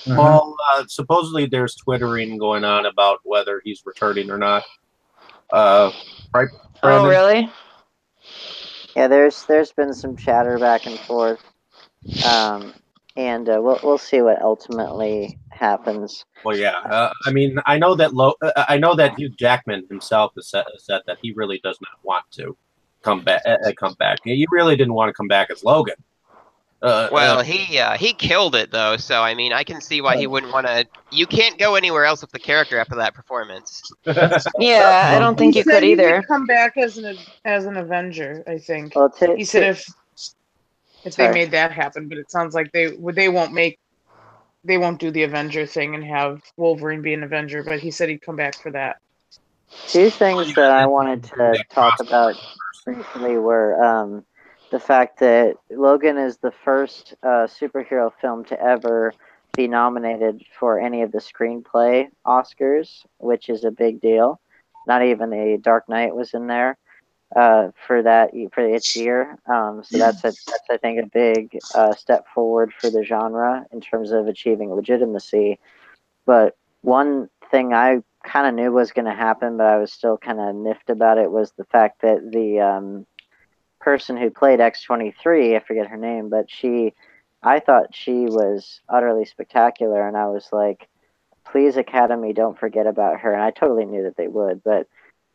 [0.07, 4.64] Well, uh, supposedly there's twittering going on about whether he's returning or not.
[5.53, 5.92] Uh,
[6.34, 6.48] right?
[6.82, 7.50] Oh, really?
[8.96, 11.40] Yeah, there's there's been some chatter back and forth,
[12.26, 12.74] um,
[13.16, 16.24] and uh, we'll we'll see what ultimately happens.
[16.44, 16.78] Well, yeah.
[16.78, 20.48] Uh, I mean, I know that Lo- uh, I know that Hugh Jackman himself has
[20.48, 22.57] said, said that he really does not want to
[23.03, 23.42] come back.
[23.46, 24.18] Uh, uh, come back.
[24.24, 25.96] He really didn't want to come back as Logan.
[26.83, 30.01] Uh, Well, uh, he uh, he killed it though, so I mean, I can see
[30.01, 30.85] why he wouldn't want to.
[31.12, 33.80] You can't go anywhere else with the character after that performance.
[34.59, 36.16] Yeah, I don't think He you said could he either.
[36.16, 38.43] would come back as an as an Avenger.
[38.47, 38.97] I think.
[38.97, 39.87] Well, to- he said to- if
[41.05, 43.78] if they made that happen, but it sounds like they they won't make
[44.64, 47.62] they won't do the Avenger thing and have Wolverine be an Avenger.
[47.62, 48.97] But he said he'd come back for that.
[49.89, 52.35] Two things that I wanted to talk about
[52.85, 54.24] briefly were um,
[54.73, 59.12] the fact that Logan is the first uh, superhero film to ever
[59.55, 64.41] be nominated for any of the screenplay Oscars, which is a big deal.
[64.87, 66.79] Not even the Dark Knight was in there
[67.37, 69.39] uh, for that for its year.
[69.47, 73.66] Um, so that's a, that's I think a big uh, step forward for the genre
[73.73, 75.59] in terms of achieving legitimacy.
[76.25, 80.16] But one thing I kind of knew was going to happen, but I was still
[80.16, 83.07] kind of miffed about it was the fact that the um,
[83.83, 86.95] person who played X23, I forget her name, but she,
[87.43, 90.89] I thought she was utterly spectacular, and I was like,
[91.45, 93.33] please Academy, don't forget about her.
[93.33, 94.89] And I totally knew that they would, but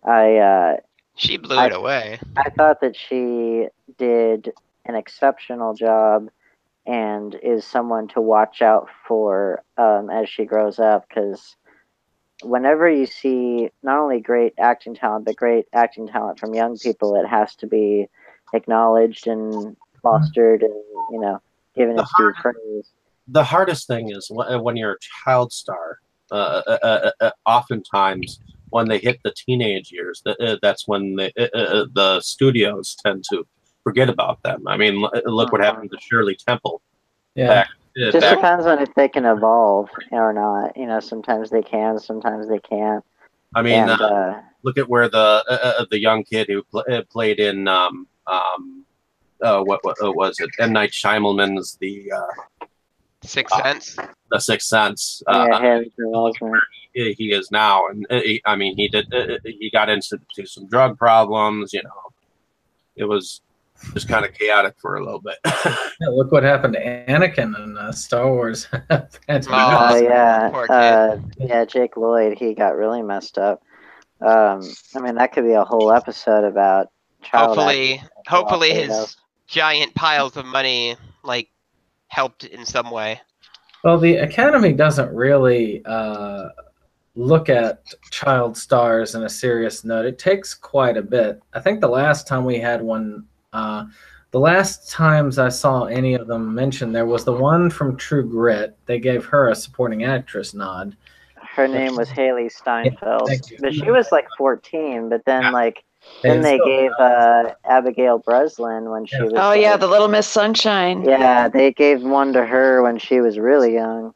[0.04, 0.38] I.
[0.38, 0.78] Uh,
[1.16, 2.20] she blew I, it away.
[2.38, 3.68] I thought that she
[3.98, 4.54] did
[4.86, 6.30] an exceptional job
[6.86, 11.56] and is someone to watch out for um, as she grows up because
[12.43, 17.16] whenever you see not only great acting talent but great acting talent from young people
[17.16, 18.08] it has to be
[18.54, 20.74] acknowledged and fostered and
[21.12, 21.39] you know
[21.76, 22.91] given The its due hard- praise
[23.30, 26.00] the hardest thing is when you're a child star.
[26.32, 28.39] Uh, uh, uh, uh, oftentimes,
[28.70, 32.95] when they hit the teenage years, th- uh, that's when the uh, uh, the studios
[33.06, 33.45] tend to
[33.84, 34.66] forget about them.
[34.68, 36.82] I mean, l- look what happened to Shirley Temple.
[37.36, 37.48] Yeah.
[37.48, 37.68] Back,
[37.98, 41.62] uh, just back- depends on if they can evolve or not you know sometimes they
[41.64, 43.04] can sometimes they can't
[43.56, 46.64] I mean, and, uh, uh, look at where the uh, uh, the young kid who
[46.64, 48.86] pl- uh, played in um um
[49.41, 50.49] uh, what what uh, was it?
[50.59, 52.65] M Night Shyamalan's the uh,
[53.23, 53.97] Sixth Sense.
[54.32, 55.21] the Sixth Sense.
[55.28, 55.91] Uh, yeah, Harry
[56.93, 59.13] he he is now, and uh, he, I mean, he did.
[59.13, 61.73] Uh, he got into to some drug problems.
[61.73, 62.11] You know,
[62.95, 63.41] it was
[63.93, 65.38] just kind of chaotic for a little bit.
[65.99, 68.67] Yeah, look what happened to Anakin in uh, Star Wars.
[68.89, 70.03] Oh Menace.
[70.03, 71.65] yeah, uh, yeah.
[71.65, 73.63] Jake Lloyd, he got really messed up.
[74.21, 74.61] Um,
[74.95, 76.89] I mean, that could be a whole episode about
[77.22, 77.57] child.
[77.57, 78.09] Hopefully, acting.
[78.28, 81.49] hopefully Well, his giant piles of money like
[82.09, 83.22] helped in some way.
[83.84, 86.49] Well, the Academy doesn't really uh,
[87.15, 90.05] look at child stars in a serious note.
[90.05, 91.41] It takes quite a bit.
[91.53, 93.86] I think the last time we had one, uh,
[94.32, 98.28] the last times I saw any of them mentioned, there was the one from True
[98.28, 98.78] Grit.
[98.86, 100.95] They gave her a supporting actress nod.
[101.36, 103.57] Her name was Hailee Steinfeld, thank you.
[103.59, 105.09] but she was like 14.
[105.09, 105.84] But then, like,
[106.24, 109.34] then they gave uh, Abigail Breslin when she was.
[109.36, 111.03] Oh yeah, the Little Miss Sunshine.
[111.03, 114.13] yeah, they gave one to her when she was really young,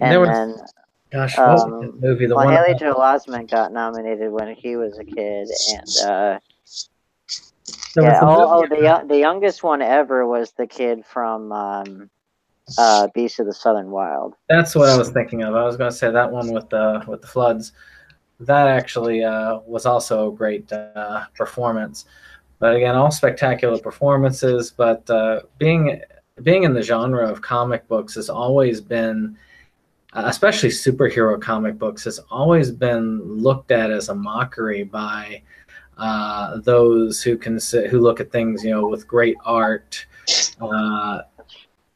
[0.00, 0.56] and There was- then
[1.12, 2.26] Gosh, what was Um, that movie?
[2.26, 6.08] The well, one Haley about- Joel Osment got nominated when he was a kid, and
[6.10, 6.38] uh,
[7.94, 12.10] there yeah, the oh, oh, the the youngest one ever was the kid from um,
[12.78, 14.34] uh, Beast of the Southern Wild.
[14.48, 15.54] That's what I was thinking of.
[15.54, 17.72] I was going to say that one with the with the floods.
[18.40, 22.06] That actually uh, was also a great uh, performance.
[22.58, 24.70] But again, all spectacular performances.
[24.70, 26.00] But uh, being
[26.42, 29.36] being in the genre of comic books has always been,
[30.14, 35.42] especially superhero comic books, has always been looked at as a mockery by
[35.96, 37.58] uh, those who can
[37.88, 40.04] who look at things, you know, with great art.
[40.60, 41.20] Uh,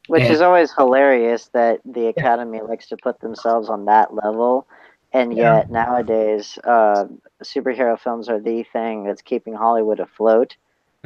[0.07, 4.67] Which And- is always hilarious that the Academy likes to put themselves on that level,
[5.13, 5.37] and Yeah.
[5.37, 7.05] yet nowadays uh,
[7.43, 10.55] superhero films are the thing that's keeping Hollywood afloat.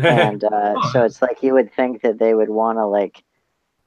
[0.07, 3.23] And uh, so it's like you would think that they would want to like,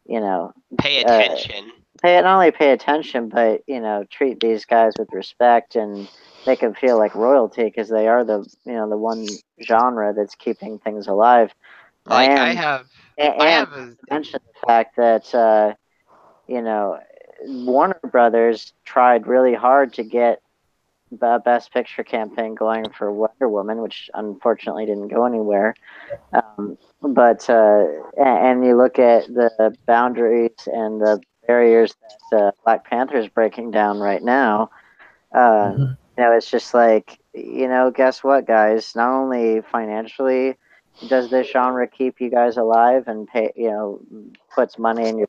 [0.07, 1.73] you know, Pay Uh, attention.
[2.03, 6.09] pay not only pay attention, but you know, treat these guys with respect and
[6.47, 10.35] make them feel like royalty because they are the you know the one genre that's
[10.35, 11.53] keeping things alive.
[12.07, 12.87] like I have,
[13.19, 15.75] And, I have a, mention the fact that uh,
[16.47, 16.99] you know
[17.45, 20.41] Warner Brothers tried really hard to get
[21.11, 25.75] the Best Picture campaign going for Wonder Woman, which unfortunately didn't go anywhere.
[26.33, 27.85] Um, but uh,
[28.19, 31.95] and you look at the boundaries and the barriers
[32.31, 34.71] that uh, Black Panther is breaking down right now.
[35.35, 35.97] Uh, Mhm.
[36.17, 38.95] You know, it's just like you know, guess what, guys?
[38.97, 40.57] Not only financially
[41.09, 44.01] does this genre keep you guys alive and pay you know
[44.55, 45.27] puts money in your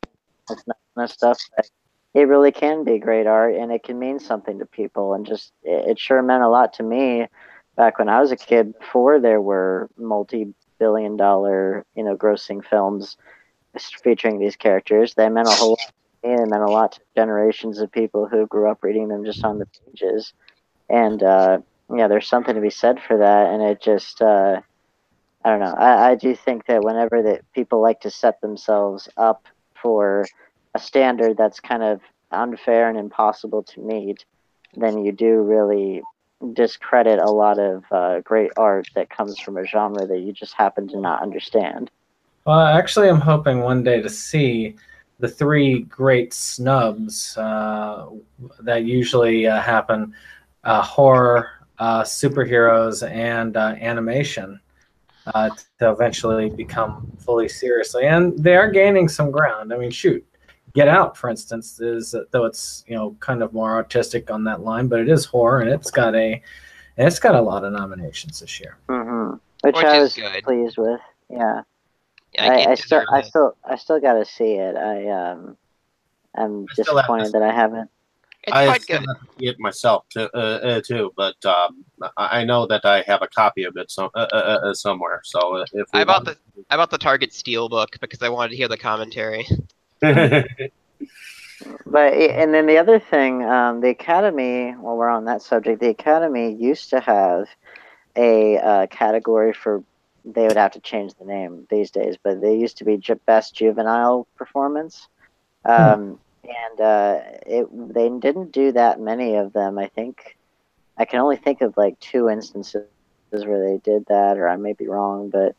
[0.47, 1.65] kind of stuff but
[2.13, 5.51] it really can be great art and it can mean something to people and just
[5.63, 7.27] it, sure meant a lot to me
[7.75, 13.17] back when i was a kid before there were multi-billion dollar you know grossing films
[14.03, 15.93] featuring these characters they meant a whole lot
[16.23, 19.23] to me they meant a lot to generations of people who grew up reading them
[19.25, 20.33] just on the pages
[20.89, 21.59] and uh
[21.95, 24.59] yeah there's something to be said for that and it just uh
[25.43, 25.75] I don't know.
[25.77, 29.45] I, I do think that whenever that people like to set themselves up
[29.81, 30.25] for
[30.77, 31.99] a standard that's kind of
[32.31, 34.25] unfair and impossible to meet,
[34.75, 36.01] then you do really
[36.53, 40.53] discredit a lot of uh, great art that comes from a genre that you just
[40.53, 41.89] happen to not understand.
[42.45, 44.75] Well, actually, I'm hoping one day to see
[45.19, 48.05] the three great snubs uh,
[48.59, 50.13] that usually uh, happen:
[50.63, 51.49] uh, horror,
[51.79, 54.59] uh, superheroes, and uh, animation.
[55.81, 59.73] To eventually become fully seriously, and they are gaining some ground.
[59.73, 60.25] I mean, shoot,
[60.77, 64.61] Get Out, for instance, is though it's you know kind of more artistic on that
[64.61, 66.33] line, but it is horror, and it's got a
[66.97, 68.77] and it's got a lot of nominations this year.
[68.87, 69.31] hmm
[69.63, 70.43] Which, Which I was good.
[70.43, 71.01] pleased with.
[71.31, 71.63] Yeah.
[72.35, 74.75] Yeah, I, it I still, deserves I still, I still got to see it.
[74.75, 75.57] I um,
[76.35, 77.89] I'm still have to disappointed that I haven't.
[78.43, 79.07] It's I quite still good.
[79.07, 81.83] have to see it myself too, uh, uh, too but um,
[82.17, 85.21] I I know that I have a copy of it some, uh, uh, uh, somewhere.
[85.23, 88.29] So uh, if I bought want- the I bought the Target Steel book because I
[88.29, 89.47] wanted to hear the commentary.
[91.85, 94.71] But and then the other thing, um, the Academy.
[94.71, 97.47] While we're on that subject, the Academy used to have
[98.15, 99.83] a uh, category for.
[100.23, 103.55] They would have to change the name these days, but they used to be best
[103.55, 105.07] juvenile performance.
[105.63, 109.77] Um, and uh, it they didn't do that many of them.
[109.77, 110.37] I think
[110.97, 112.83] I can only think of like two instances
[113.31, 115.55] where they did that, or I may be wrong, but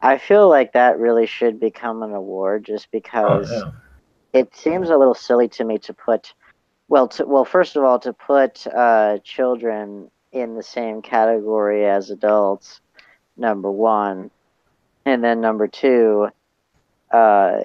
[0.00, 3.72] I feel like that really should become an award just because Oh,
[4.32, 6.34] it seems a little silly to me to put
[6.88, 12.10] well to well first of all to put uh, children in the same category as
[12.10, 12.80] adults
[13.36, 14.30] number one.
[15.06, 16.28] And then number two
[17.10, 17.60] uh,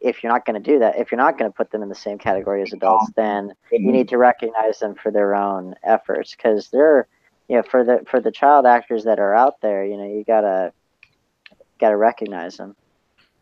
[0.00, 1.88] if you're not going to do that if you're not going to put them in
[1.88, 6.34] the same category as adults then you need to recognize them for their own efforts
[6.34, 7.06] because they're
[7.48, 10.24] you know for the for the child actors that are out there you know you
[10.24, 10.72] gotta
[11.78, 12.74] gotta recognize them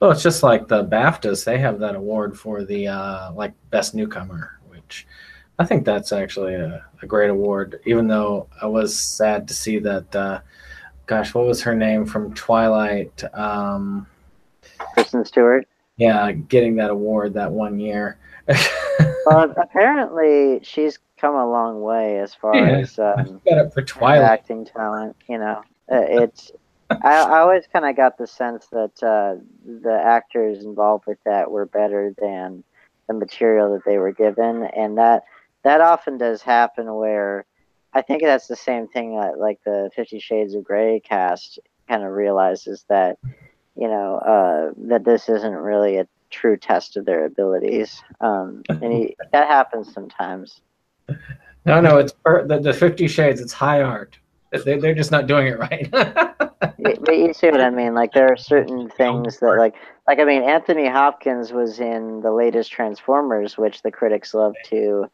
[0.01, 3.95] Well, it's just like the BAFTAs; they have that award for the uh, like best
[3.95, 5.07] newcomer, which
[5.59, 7.81] I think that's actually a, a great award.
[7.87, 10.41] Even though I was sad to see that, uh,
[11.07, 13.25] gosh, what was her name from Twilight?
[13.35, 14.07] Um,
[14.93, 15.67] Kristen Stewart.
[15.97, 18.19] Yeah, getting that award that one year.
[19.27, 22.79] well, apparently she's come a long way as far Yeah.
[22.81, 24.31] as um, Got it for Twilight.
[24.31, 25.17] acting talent.
[25.27, 26.53] You know, Uh, it's.
[26.91, 31.51] I, I always kind of got the sense that uh, the actors involved with that
[31.51, 32.63] were better than
[33.09, 35.25] the material that they were given, and that
[35.65, 36.93] that often does happen.
[36.95, 37.45] Where
[37.93, 41.59] I think that's the same thing that like the Fifty Shades of Grey cast
[41.89, 43.19] kind of realizes that
[43.77, 48.93] you know uh, that this isn't really a true test of their abilities, um, and
[48.93, 50.61] he, that happens sometimes.
[51.65, 53.41] No, no, it's the, the Fifty Shades.
[53.41, 54.19] It's high art.
[54.65, 55.93] They, they're just not doing it right.
[56.61, 57.95] But you see what I mean?
[57.95, 59.75] Like there are certain things that like
[60.07, 65.11] like I mean Anthony Hopkins was in the latest Transformers, which the critics love to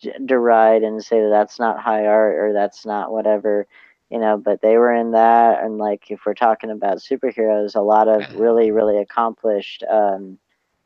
[0.00, 3.66] d- deride and say that that's not high art or that's not whatever,
[4.10, 4.36] you know.
[4.36, 8.34] But they were in that, and like if we're talking about superheroes, a lot of
[8.34, 10.38] really really accomplished um,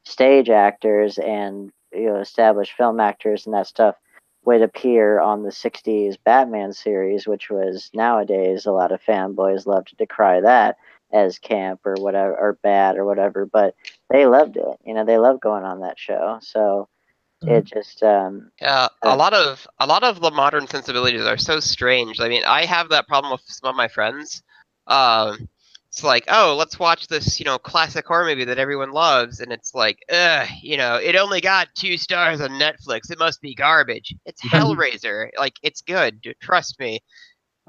[0.04, 3.96] stage actors and you know established film actors and that stuff
[4.44, 9.84] would appear on the 60s Batman series, which was nowadays a lot of fanboys love
[9.86, 10.76] to decry that
[11.12, 13.74] as camp or whatever, or bad or whatever, but
[14.08, 14.78] they loved it.
[14.84, 16.38] You know, they loved going on that show.
[16.40, 16.88] So
[17.42, 21.60] it just, um, Yeah, a lot of a lot of the modern sensibilities are so
[21.60, 22.20] strange.
[22.20, 24.42] I mean, I have that problem with some of my friends.
[24.86, 25.48] Um,
[25.90, 29.50] it's like, oh, let's watch this, you know, classic horror movie that everyone loves, and
[29.52, 33.10] it's like, ugh, you know, it only got two stars on Netflix.
[33.10, 34.14] It must be garbage.
[34.24, 35.30] It's Hellraiser.
[35.36, 36.22] Like, it's good.
[36.40, 37.00] Trust me.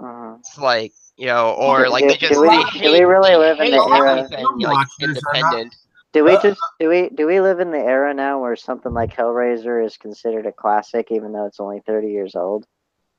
[0.01, 2.91] uh, It's like, you know, or Do- like do- they just do we- they do
[2.91, 5.75] we really live in the era- everything like independent.
[6.13, 9.15] do we just do we do we live in the era now where something like
[9.15, 12.65] Hellraiser is considered a classic even though it's only 30 years old?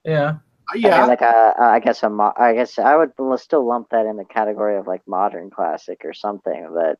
[0.04, 0.36] yeah.
[0.70, 4.06] I mean, like a, I guess a mo- I guess I would still lump that
[4.06, 6.98] in the category of like modern classic or something, but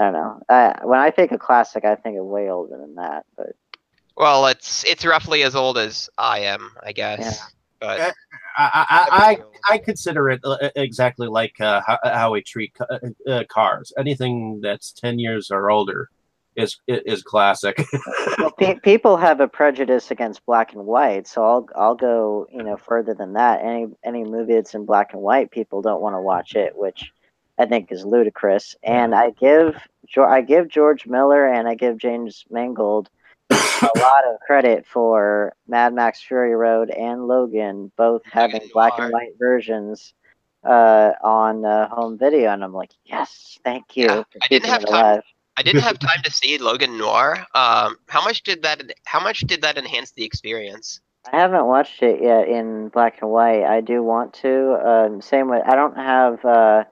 [0.00, 0.40] I don't know.
[0.48, 3.24] I, when I think of classic, I think of way older than that.
[3.36, 3.50] But
[4.16, 7.40] Well, it's it's roughly as old as I am, I guess.
[7.80, 8.00] But
[8.56, 12.98] I, I, I, I consider it uh, exactly like uh, how, how we treat uh,
[13.28, 13.92] uh, cars.
[13.98, 16.08] Anything that's ten years or older
[16.56, 17.84] is is classic.
[18.38, 22.62] well, pe- people have a prejudice against black and white, so I'll I'll go you
[22.62, 23.62] know further than that.
[23.62, 27.12] Any any movie that's in black and white, people don't want to watch it, which
[27.58, 28.76] I think is ludicrous.
[28.82, 29.76] And I give
[30.16, 33.10] I give George Miller and I give James Mangold
[33.50, 33.54] a
[33.98, 39.32] lot of credit for Mad Max Fury Road and Logan both having black and white
[39.38, 40.14] versions
[40.64, 44.08] uh, on uh, home video, and I'm like, yes, thank you.
[44.08, 45.20] for I didn't have time.
[45.56, 47.38] I didn't have time to see Logan Noir.
[47.54, 51.00] Um, how much did that how much did that enhance the experience?
[51.32, 53.64] I haven't watched it yet in black and white.
[53.64, 54.74] I do want to.
[54.86, 56.84] Um, same with I don't have uh,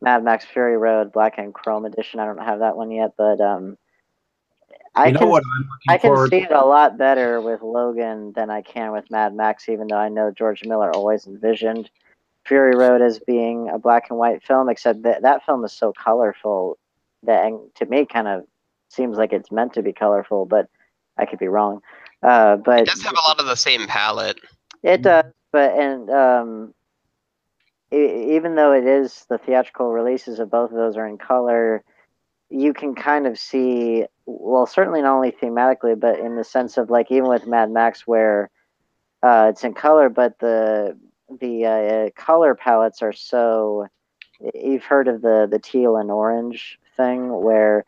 [0.00, 2.18] Mad Max Fury Road Black and Chrome edition.
[2.18, 3.76] I don't have that one yet, but um,
[4.94, 7.60] I You know can, what I'm I can forward- see it a lot better with
[7.62, 11.90] Logan than I can with Mad Max, even though I know George Miller always envisioned
[12.46, 15.92] Fury Road as being a black and white film, except that that film is so
[15.92, 16.78] colorful
[17.26, 18.44] that and to me kind of
[18.88, 20.68] seems like it's meant to be colorful, but
[21.18, 21.80] I could be wrong.
[22.22, 24.38] Uh, but It does have a lot of the same palette.
[24.82, 26.74] it does, but and um,
[27.92, 31.84] even though it is the theatrical releases of both of those are in color,
[32.50, 36.90] you can kind of see well, certainly not only thematically, but in the sense of
[36.90, 38.50] like even with Mad Max, where
[39.22, 40.96] uh, it's in color, but the
[41.40, 41.64] the
[42.16, 43.86] uh, color palettes are so.
[44.54, 47.84] You've heard of the the teal and orange thing, where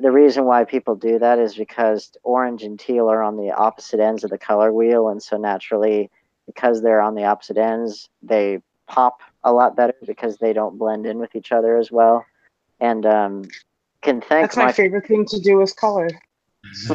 [0.00, 4.00] the reason why people do that is because orange and teal are on the opposite
[4.00, 6.10] ends of the color wheel, and so naturally,
[6.46, 11.06] because they're on the opposite ends, they pop a lot better because they don't blend
[11.06, 12.24] in with each other as well.
[12.80, 13.42] And um,
[14.02, 16.08] can thank That's my Mike- favorite thing to do is color.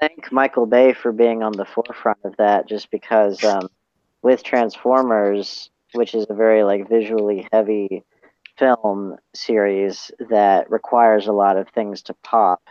[0.00, 3.68] thank Michael Bay for being on the forefront of that, just because um,
[4.22, 8.02] with Transformers, which is a very like visually heavy
[8.58, 12.62] film series that requires a lot of things to pop,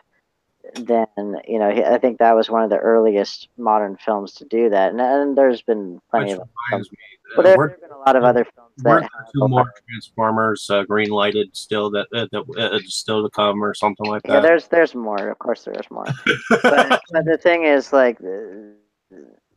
[0.73, 1.07] then
[1.47, 4.91] you know I think that was one of the earliest modern films to do that,
[4.91, 6.49] and, and there's been plenty Which of.
[6.71, 6.97] reminds me,
[7.37, 9.71] uh, there we're- have been a lot of other films that Weren't have two more
[9.87, 14.23] Transformers uh, green lighted still that uh, that uh, still to come or something like
[14.23, 14.33] that.
[14.33, 15.29] Yeah, there's there's more.
[15.29, 16.05] Of course, there's more.
[16.49, 18.25] but, but the thing is, like, uh,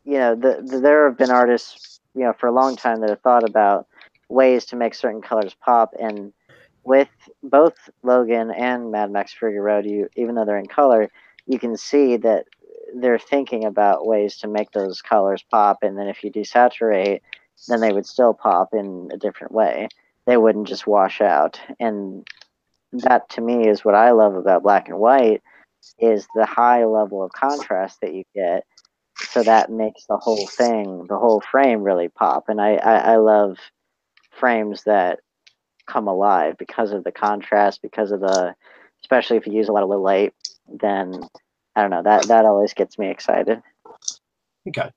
[0.04, 3.10] you know, the, the, there have been artists, you know, for a long time that
[3.10, 3.86] have thought about
[4.28, 6.32] ways to make certain colors pop, and
[6.84, 7.08] with
[7.42, 11.10] both Logan and Mad Max Fury Road, you even though they're in color,
[11.46, 12.46] you can see that
[12.94, 17.20] they're thinking about ways to make those colors pop, and then if you desaturate,
[17.68, 19.88] then they would still pop in a different way.
[20.26, 22.26] They wouldn't just wash out, and
[22.92, 25.42] that to me is what I love about black and white
[25.98, 28.64] is the high level of contrast that you get.
[29.16, 32.48] So that makes the whole thing, the whole frame really pop.
[32.48, 33.58] And I, I, I love
[34.38, 35.20] frames that
[35.86, 38.54] come alive because of the contrast, because of the,
[39.02, 40.34] especially if you use a lot of low light,
[40.68, 41.22] then
[41.74, 43.62] I don't know, that, that always gets me excited.
[44.68, 44.90] Okay.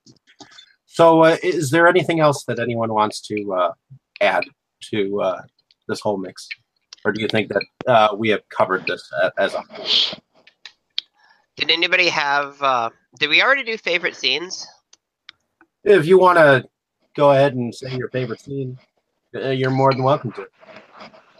[0.86, 3.72] So, uh, is there anything else that anyone wants to uh,
[4.20, 4.44] add
[4.90, 5.42] to uh,
[5.88, 6.46] this whole mix,
[7.04, 9.86] or do you think that uh, we have covered this as a whole?
[11.56, 12.60] Did anybody have?
[12.60, 14.66] Uh, did we already do favorite scenes?
[15.82, 16.64] If you want to
[17.16, 18.78] go ahead and say your favorite scene,
[19.34, 20.46] uh, you're more than welcome to.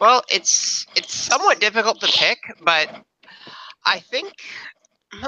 [0.00, 2.88] Well, it's it's somewhat difficult to pick, but
[3.84, 4.32] I think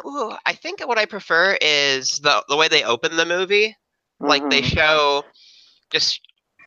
[0.05, 3.77] ooh, I think what I prefer is the the way they open the movie.
[4.21, 5.25] Like they show
[5.91, 6.21] just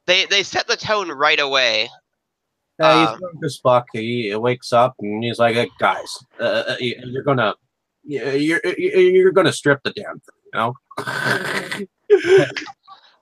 [0.05, 1.89] they they set the tone right away.
[2.79, 3.85] Uh, he's Um, drunk as fuck.
[3.91, 7.55] He wakes up and he's like, "Hey, "Guys, uh, uh, you- you're gonna,
[8.03, 10.73] you're you're you're gonna strip the damn thing," you know."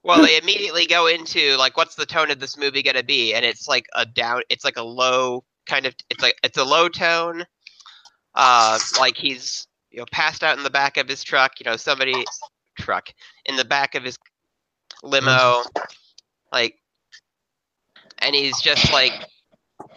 [0.06, 3.34] Well, they immediately go into like, what's the tone of this movie gonna be?
[3.34, 4.44] And it's like a down.
[4.50, 5.96] It's like a low kind of.
[6.10, 7.44] It's like it's a low tone.
[8.36, 11.60] Uh, like he's you know passed out in the back of his truck.
[11.60, 12.24] You know, somebody
[12.78, 13.10] truck
[13.46, 14.18] in the back of his
[15.04, 15.64] limo,
[16.52, 16.76] like,
[18.20, 19.14] and he's just like,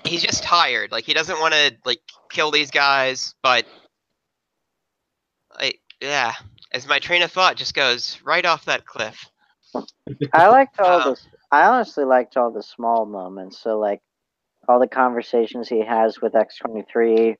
[0.04, 0.90] he's just tired.
[0.90, 2.00] Like he doesn't want to like
[2.30, 3.66] kill these guys, but
[5.60, 6.32] like yeah,
[6.72, 9.28] as my train of thought just goes right off that cliff.
[10.32, 11.20] I liked all Um, the.
[11.50, 13.58] I honestly liked all the small moments.
[13.58, 14.02] So like
[14.68, 17.36] all the conversations he has with X twenty three.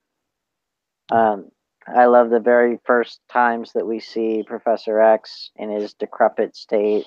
[1.11, 1.51] Um,
[1.87, 7.07] I love the very first times that we see Professor X in his decrepit state.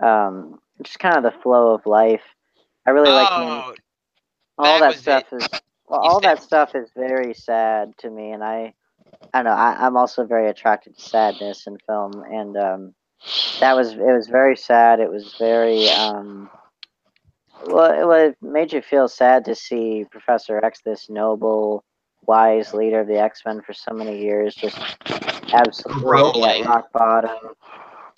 [0.00, 2.22] Um, just kind of the flow of life.
[2.86, 3.42] I really like him.
[3.42, 3.74] Oh,
[4.58, 5.48] all that that stuff is
[5.88, 8.72] well, all that stuff is very sad to me and i
[9.34, 12.94] i don't know I, i'm also very attracted to sadness in film and um
[13.60, 15.00] that was it was very sad.
[15.00, 16.50] It was very um
[17.66, 21.84] well it, it made you feel sad to see professor x this noble
[22.26, 24.78] wise leader of the x-men for so many years just
[25.52, 26.64] absolutely Grumbling.
[26.64, 27.54] at rock bottom.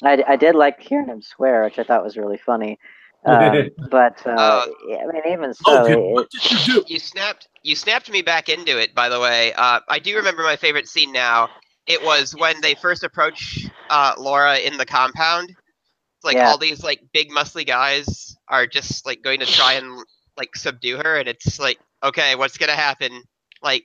[0.02, 2.78] I, I did like hearing him swear which i thought was really funny.
[3.24, 8.48] Um, but uh, yeah, I mean, even so, it, you snapped you snapped me back
[8.48, 9.52] into it by the way.
[9.54, 11.48] Uh, i do remember my favorite scene now.
[11.88, 16.48] It was when they first approach uh, laura in the compound it's like Yeah.
[16.50, 20.04] all these like big muscly guys are just like going to try and
[20.36, 23.22] like subdue her and it's like okay what's gonna happen
[23.62, 23.84] like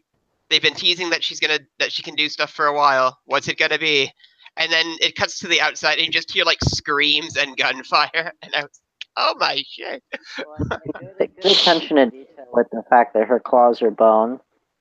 [0.49, 3.47] they've been teasing that she's gonna that she can do stuff for a while what's
[3.47, 4.11] it gonna be
[4.57, 8.33] and then it cuts to the outside and you just hear like screams and gunfire
[8.41, 10.03] and i was like, oh my shit
[11.41, 14.39] good attention to detail with the fact that her claws are bone.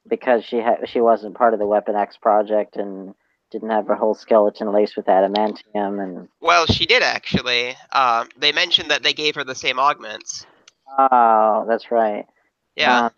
[0.09, 3.15] because she had she wasn't part of the Weapon X project and
[3.53, 7.77] didn't have her whole skeleton laced with adamantium and Well, she did actually.
[7.93, 10.47] Uh, they mentioned that they gave her the same augments.
[10.99, 12.27] oh, that's right.
[12.77, 13.07] Yeah.
[13.07, 13.13] Um,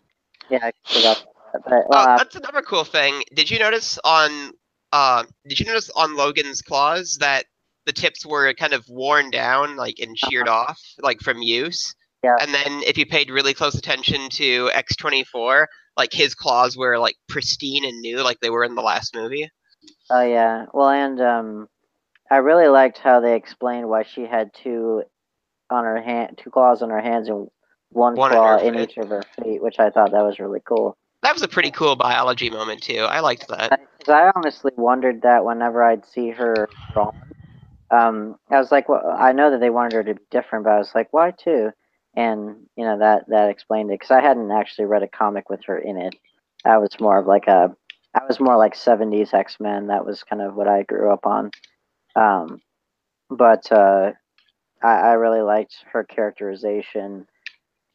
[0.49, 1.25] yeah, I forgot.
[1.53, 1.63] That.
[1.65, 3.23] But, Oh, uh, that's another cool thing.
[3.33, 4.51] Did you notice on
[4.91, 7.45] uh did you notice on Logan's claws that
[7.85, 11.95] the tips were kind of worn down, like and sheared off, like from use?
[12.23, 12.35] Yeah.
[12.41, 16.75] And then if you paid really close attention to X twenty four, like his claws
[16.75, 19.49] were like pristine and new, like they were in the last movie.
[20.09, 20.65] Oh yeah.
[20.73, 21.69] Well, and um,
[22.29, 25.03] I really liked how they explained why she had two
[25.69, 27.47] on her hand, two claws on her hands, and
[27.89, 28.89] one, One claw in feet.
[28.91, 30.95] each of her feet, which I thought that was really cool.
[31.23, 32.99] That was a pretty cool biology moment too.
[32.99, 33.79] I liked that.
[33.99, 37.13] 'Cause I honestly wondered that whenever I'd see her drawn,
[37.89, 40.73] um, I was like, well, I know that they wanted her to be different, but
[40.73, 41.71] I was like, why two?
[42.15, 45.63] And you know that that explained it because I hadn't actually read a comic with
[45.65, 46.15] her in it.
[46.63, 47.75] I was more of like a,
[48.15, 49.87] I was more like '70s X Men.
[49.87, 51.51] That was kind of what I grew up on.
[52.15, 52.61] Um,
[53.29, 54.13] but uh,
[54.81, 57.27] I, I really liked her characterization.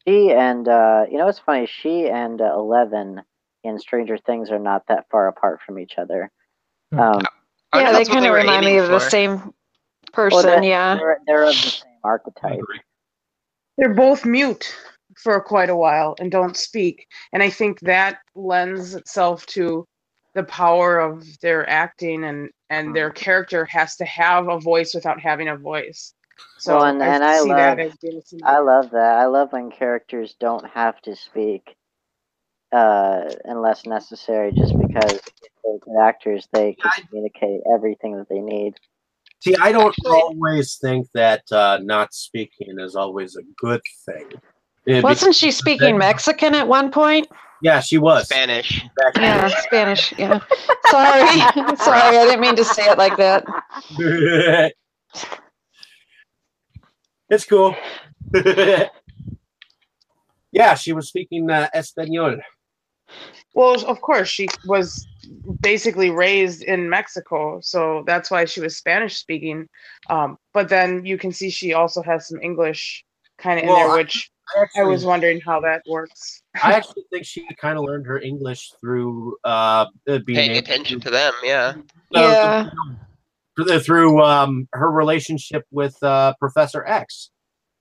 [0.07, 1.67] She and uh, you know what's funny?
[1.67, 3.23] She and uh, Eleven
[3.65, 6.31] in Stranger Things are not that far apart from each other.
[6.93, 7.23] Um,
[7.73, 9.11] I yeah, they kind of remind me aiming of the for.
[9.11, 9.55] same well,
[10.13, 10.43] person.
[10.43, 10.97] they're, yeah.
[10.97, 12.61] they're, they're of the same archetype.
[13.79, 14.75] They're both mute
[15.17, 17.07] for quite a while and don't speak.
[17.33, 19.87] And I think that lends itself to
[20.41, 25.21] the power of their acting and and their character has to have a voice without
[25.21, 26.15] having a voice.
[26.59, 28.47] So well, and, I and I love, that as being a symbol.
[28.47, 29.17] I love that.
[29.17, 31.75] I love when characters don't have to speak
[32.73, 35.23] uh, unless necessary, just because if
[35.65, 38.75] they're good actors, they can communicate everything that they need.
[39.41, 44.27] See, I don't always think that uh, not speaking is always a good thing.
[44.87, 47.27] It- Wasn't she speaking Mexican at one point?
[47.63, 48.25] Yeah, she was.
[48.27, 48.85] Spanish.
[49.17, 50.13] Yeah, Spanish.
[50.19, 50.41] Yeah.
[50.91, 51.77] Sorry.
[51.77, 53.45] Sorry, I didn't mean to say it like that.
[57.29, 57.77] it's cool.
[60.53, 62.39] yeah, she was speaking uh, Espanol.
[63.55, 65.07] Well, of course, she was
[65.61, 69.69] basically raised in Mexico, so that's why she was Spanish speaking.
[70.09, 73.05] Um, but then you can see she also has some English
[73.39, 76.43] kind of in Well, there, I- which I I, was wondering how that works.
[76.63, 81.01] I actually think she kind of learned her English through uh, uh, being Paying attention
[81.01, 81.75] to them, yeah.
[82.15, 82.71] Uh,
[83.57, 87.31] through, through um, her relationship with uh, Professor X,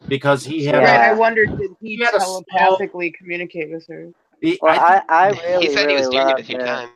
[0.08, 0.80] because he had.
[0.80, 4.12] right, I a- wondered did he, had a small- telepathically communicate with her?
[4.42, 6.68] he- Well, I, I He really, said he was really doing it a few their,
[6.68, 6.92] times.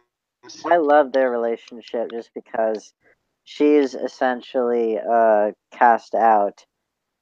[0.65, 2.93] I love their relationship just because
[3.45, 6.65] she's essentially uh, cast out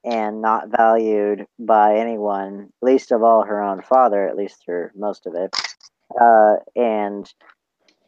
[0.04, 5.28] and not valued by anyone, least of all her own father, at least through most
[5.28, 5.56] of it.
[6.20, 7.32] Uh, and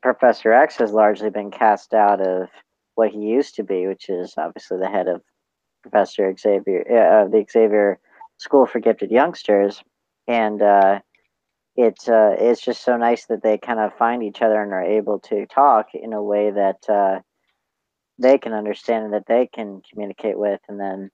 [0.02, 2.50] Professor X has largely been cast out of
[2.96, 5.22] what he used to be, which is obviously the head of
[5.82, 8.00] Professor Xavier, uh, of the Xavier
[8.38, 9.84] School for Gifted Youngsters.
[10.28, 11.00] And uh,
[11.76, 14.84] it uh, it's just so nice that they kind of find each other and are
[14.84, 17.20] able to talk in a way that uh,
[18.20, 21.10] they can understand and that they can communicate with, and then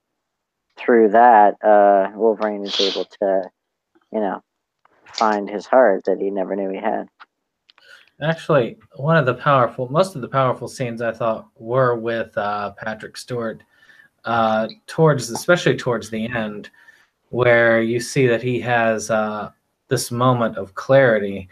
[0.80, 3.50] through that, uh, Wolverine is able to,
[4.12, 4.42] you know,
[5.06, 7.08] find his heart that he never knew he had.
[8.22, 12.72] Actually, one of the powerful, most of the powerful scenes I thought were with uh,
[12.72, 13.64] Patrick Stewart,
[14.26, 16.70] uh, towards especially towards the end,
[17.30, 19.52] where you see that he has uh,
[19.88, 21.48] this moment of clarity,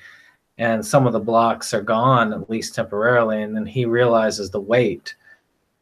[0.57, 4.59] and some of the blocks are gone at least temporarily, and then he realizes the
[4.59, 5.15] weight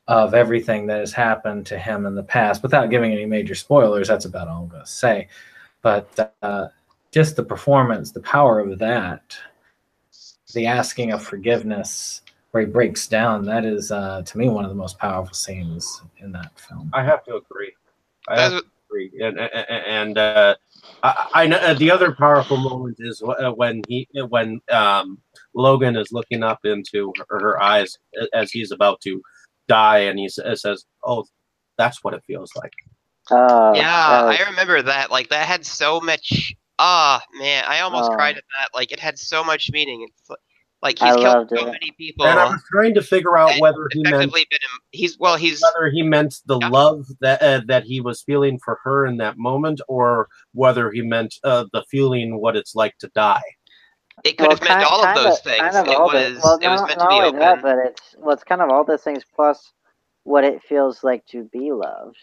[0.07, 2.61] of everything that has happened to him in the past.
[2.61, 5.27] Without giving any major spoilers, that's about all I'm going to say.
[5.82, 6.68] But uh,
[7.11, 9.38] just the performance, the power of that
[10.56, 12.22] the asking of forgiveness
[12.52, 16.02] where he breaks down that is uh, to me one of the most powerful scenes
[16.19, 17.73] in that film I have to agree.
[18.27, 20.56] I have to agree, and and, and uh,
[21.03, 25.19] I, I know uh, the other powerful moment is uh, when he when um,
[25.53, 27.99] Logan is looking up into her, her eyes
[28.34, 29.22] as he's about to
[29.67, 31.25] die, and he says, "Oh,
[31.77, 32.73] that's what it feels like."
[33.31, 35.11] Uh, yeah, uh, I remember that.
[35.11, 36.53] Like that had so much.
[36.77, 38.15] Ah, man, I almost Oh.
[38.15, 38.69] cried at that.
[38.73, 40.05] Like it had so much meaning.
[40.09, 40.35] It's li-
[40.81, 41.71] like I he's killed so it.
[41.71, 42.25] many people.
[42.27, 44.59] And I was trying to figure out whether he meant effectively been.
[44.91, 45.37] He's well.
[45.37, 49.17] He's whether he meant the love that uh, that he was feeling for her in
[49.17, 53.41] that moment, or whether he meant uh, the feeling what it's like to die.
[54.23, 55.59] It could have meant kind- all of kind those things.
[55.59, 56.39] Kind of it all was.
[56.41, 57.39] well, it was not, meant not to be open.
[57.39, 59.73] that, but it's well, it's kind of all those things plus
[60.23, 62.17] what it feels like to be loved.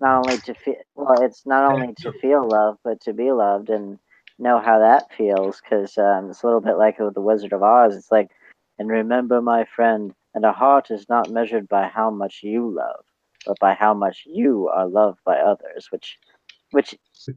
[0.00, 3.70] Not only to feel well, it's not only to feel love, but to be loved,
[3.70, 3.98] and
[4.38, 7.62] know how that feels because um, it's a little bit like with the Wizard of
[7.62, 7.94] Oz.
[7.94, 8.30] It's like,
[8.78, 13.04] and remember, my friend, and a heart is not measured by how much you love,
[13.46, 15.88] but by how much you are loved by others.
[15.90, 16.18] Which,
[16.72, 16.94] which,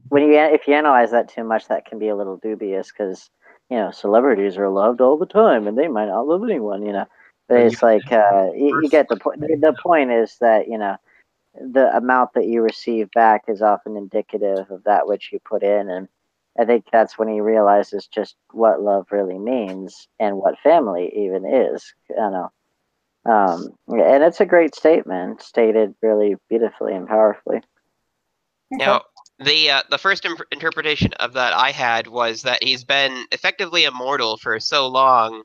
[0.08, 3.30] when you if you analyze that too much, that can be a little dubious because
[3.70, 6.84] you know celebrities are loved all the time and they might not love anyone.
[6.84, 7.06] You know,
[7.48, 9.40] but it's like uh, you, you get the point.
[9.40, 10.96] The point is that you know
[11.54, 15.88] the amount that you receive back is often indicative of that which you put in
[15.90, 16.08] and
[16.58, 21.44] i think that's when he realizes just what love really means and what family even
[21.46, 22.50] is you know
[23.26, 27.60] um, and it's a great statement stated really beautifully and powerfully
[28.70, 29.02] Now,
[29.38, 33.84] the uh, the first imp- interpretation of that I had was that he's been effectively
[33.84, 35.42] immortal for so long,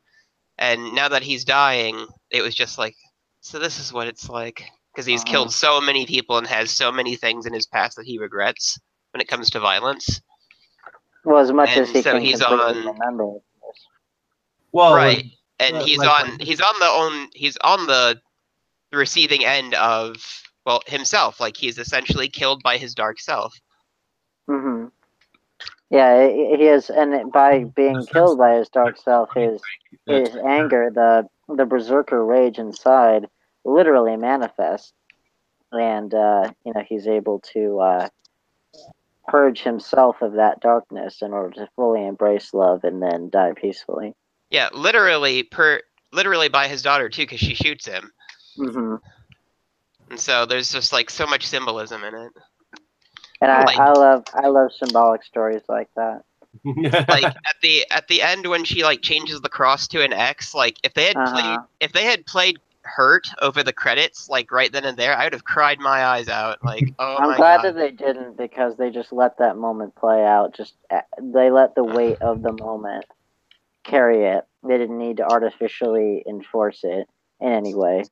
[0.58, 2.96] and now that he's dying, it was just like,
[3.42, 5.32] so this is what it's like because he's Uh-huh.
[5.32, 8.80] killed so many people and has so many things in his past that he regrets
[9.12, 10.22] when it comes to violence.
[11.24, 13.34] well as much as he so can he's on- remember
[14.72, 15.24] Well, right,
[15.60, 18.20] and uh, he's like on he's on the own he's on the
[18.92, 20.16] receiving end of
[20.66, 21.40] well himself.
[21.40, 23.54] Like he's essentially killed by his dark self.
[24.48, 24.86] Hmm
[25.90, 29.62] yeah he he is and by being killed by his dark self his
[30.08, 33.28] his anger the the berserker rage inside
[33.66, 34.94] literally manifests.
[35.72, 38.10] And uh, you know he's able to uh,
[39.28, 44.14] purge himself of that darkness in order to fully embrace love and then die peacefully.
[44.52, 48.12] Yeah, literally per literally by his daughter too, because she shoots him.
[48.56, 48.96] hmm
[50.12, 52.32] And so there's just like so much symbolism in it.
[53.44, 56.24] And I, Like- I love i love symbolic stories like that
[56.66, 60.54] Like at the at the end when she like changes the cross to an X,
[60.54, 61.64] like if they had played Uh-huh.
[61.80, 65.34] if they had played Hurt over the credits, like right then and there, I would
[65.34, 66.64] have cried my eyes out.
[66.64, 67.64] Like, oh i'm my glad god.
[67.64, 71.74] that they didn't because they just let that moment play out just uh, they let
[71.76, 73.06] the weight of the moment
[73.84, 77.10] carry it they didn't need to artificially enforce it
[77.42, 78.04] in any way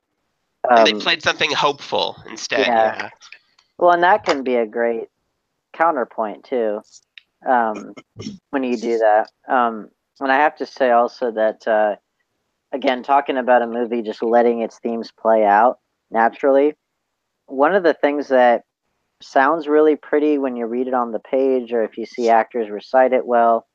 [0.68, 2.66] and they Um, played something hopeful instead.
[2.66, 2.96] yeah.
[2.96, 3.08] Yeah.
[3.78, 5.08] Well, and that can be a great
[5.72, 6.80] counterpoint too,
[7.46, 7.94] um,
[8.50, 9.30] when you do that.
[9.48, 9.88] Um,
[10.20, 11.96] and I have to say also that, uh,
[12.72, 15.78] again, talking about a movie just letting its themes play out
[16.10, 16.74] naturally,
[17.46, 18.64] one of the things that
[19.20, 22.70] sounds really pretty when you read it on the page or if you see actors
[22.70, 23.66] recite it well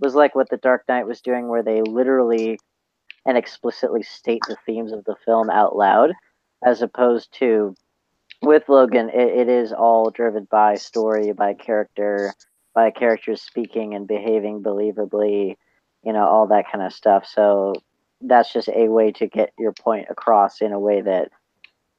[0.00, 2.58] was like what The Dark Knight was doing, where they literally
[3.26, 6.12] and explicitly state the themes of the film out loud,
[6.64, 7.74] as opposed to
[8.42, 12.32] with Logan, it, it is all driven by story, by character,
[12.74, 15.56] by characters speaking and behaving believably,
[16.04, 17.26] you know, all that kind of stuff.
[17.26, 17.74] So
[18.20, 21.30] that's just a way to get your point across in a way that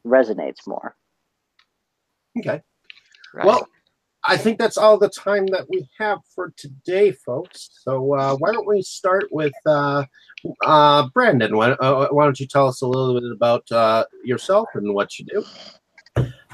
[0.06, 0.96] resonates more.
[2.38, 2.62] Okay.
[3.34, 3.46] Right.
[3.46, 3.68] Well,
[4.26, 7.70] I think that's all the time that we have for today, folks.
[7.84, 10.06] So uh, why don't we start with uh,
[10.66, 11.56] uh, Brandon?
[11.56, 15.18] Why, uh, why don't you tell us a little bit about uh, yourself and what
[15.20, 15.46] you do?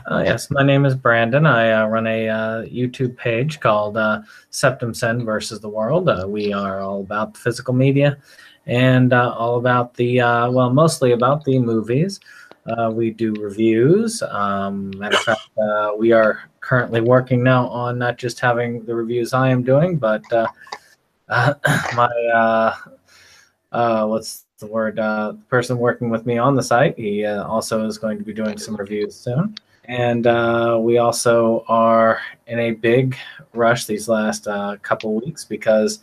[0.10, 1.48] Uh, yes, my name is Brandon.
[1.48, 4.22] I uh, run a uh, YouTube page called uh,
[4.52, 6.08] Septum Send versus the World.
[6.08, 8.16] Uh, we are all about physical media
[8.68, 12.20] and uh, all about the, well, mostly about the movies.
[12.92, 14.22] We do reviews.
[14.22, 19.34] Um, matter of fact, we are currently working now on not just having the reviews
[19.34, 20.24] I am doing, but
[21.30, 22.74] my,
[23.72, 28.20] what's the word, the person working with me on the site, he also is going
[28.20, 29.56] to be doing some reviews soon.
[29.88, 33.18] And uh, we also are in a big
[33.54, 36.00] rush these last uh, couple weeks because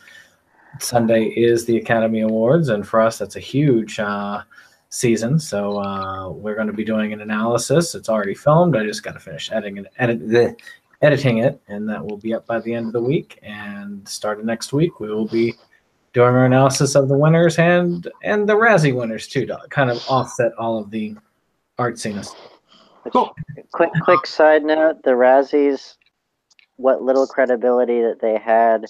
[0.79, 4.43] Sunday is the Academy Awards, and for us, that's a huge uh,
[4.89, 5.39] season.
[5.39, 7.95] So uh, we're going to be doing an analysis.
[7.95, 8.77] It's already filmed.
[8.77, 10.63] I just got to finish editing it, edit,
[11.03, 13.39] editing it, and that will be up by the end of the week.
[13.43, 15.55] And starting next week, we will be
[16.13, 20.03] doing our analysis of the winners and and the Razzie winners too, to kind of
[20.09, 21.17] offset all of the
[21.79, 22.35] artsiness.
[23.11, 23.35] Cool.
[23.73, 25.97] Quick, quick side note: the Razzies,
[26.77, 28.87] what little credibility that they had,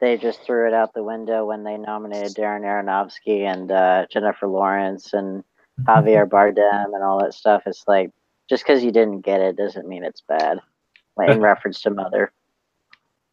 [0.00, 4.46] they just threw it out the window when they nominated Darren Aronofsky and uh, Jennifer
[4.46, 5.44] Lawrence and
[5.82, 7.62] Javier Bardem and all that stuff.
[7.66, 8.10] It's like
[8.48, 10.58] just because you didn't get it doesn't mean it's bad.
[11.16, 12.32] Like, in reference to Mother,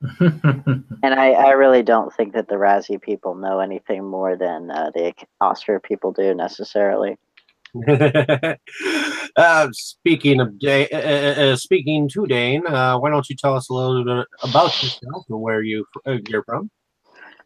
[0.02, 4.92] and I, I really don't think that the Razzie people know anything more than uh,
[4.94, 7.18] the Oscar people do necessarily.
[9.36, 13.56] uh, speaking of Dane, uh, uh, uh, speaking to Dane, uh, why don't you tell
[13.56, 16.70] us a little bit about yourself and where you uh, you're from?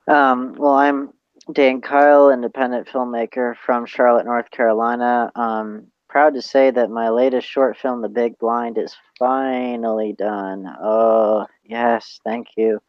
[0.08, 1.12] Um, well, I'm
[1.52, 5.32] Dan Kyle, independent filmmaker from Charlotte, North Carolina.
[5.36, 10.68] Um, proud to say that my latest short film, The Big Blind, is finally done.
[10.82, 12.82] Oh, yes, thank you.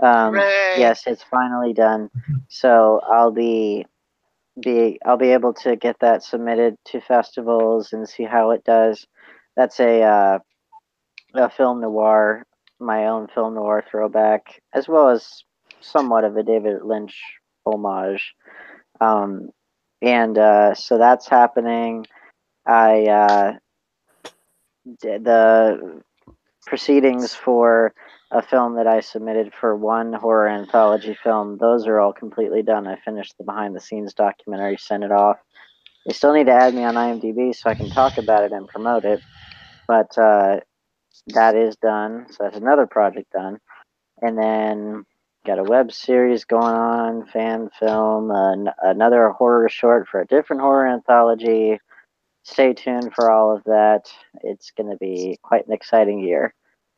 [0.00, 2.10] Um, yes, it's finally done.
[2.48, 3.86] So I'll be
[4.62, 9.06] be I'll be able to get that submitted to festivals and see how it does.
[9.56, 10.38] That's a uh,
[11.34, 12.44] a film noir,
[12.80, 15.42] my own film noir throwback, as well as
[15.80, 17.20] somewhat of a David Lynch
[17.66, 18.34] homage.
[19.00, 19.50] Um,
[20.02, 22.06] and uh, so that's happening.
[22.66, 23.52] I uh,
[25.00, 26.02] the
[26.66, 27.92] proceedings for
[28.34, 31.56] a film that I submitted for one horror anthology film.
[31.56, 32.86] Those are all completely done.
[32.88, 35.38] I finished the behind the scenes documentary, sent it off.
[36.04, 38.66] They still need to add me on IMDb so I can talk about it and
[38.66, 39.22] promote it.
[39.86, 40.60] But uh,
[41.28, 42.26] that is done.
[42.30, 43.60] So that's another project done.
[44.20, 45.04] And then
[45.46, 50.60] got a web series going on, fan film, an another horror short for a different
[50.60, 51.78] horror anthology.
[52.42, 54.06] Stay tuned for all of that.
[54.42, 56.52] It's going to be quite an exciting year.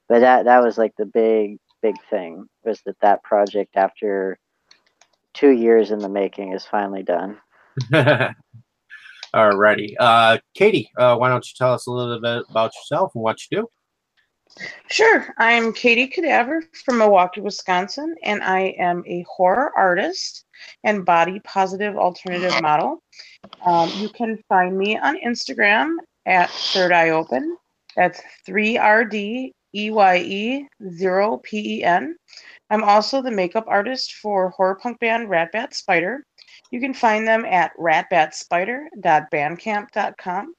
[0.09, 4.39] But that that was like the big big thing was that that project after
[5.35, 7.39] two years in the making is finally done.
[9.35, 9.95] Alrighty.
[9.99, 13.39] Uh, Katie, uh, why don't you tell us a little bit about yourself and what
[13.51, 13.69] you do?
[14.89, 15.35] Sure.
[15.39, 20.45] I'm Katie Cadaver from Milwaukee, Wisconsin, and I am a horror artist
[20.85, 23.03] and body positive alternative model.
[23.65, 27.57] Um, you can find me on Instagram at Third Eye Open.
[27.97, 32.15] That's 3RD EYE 0PEN.
[32.71, 36.25] I'm also the makeup artist for horror punk band Ratbat Spider.
[36.71, 40.55] You can find them at ratbatspider.bandcamp.com.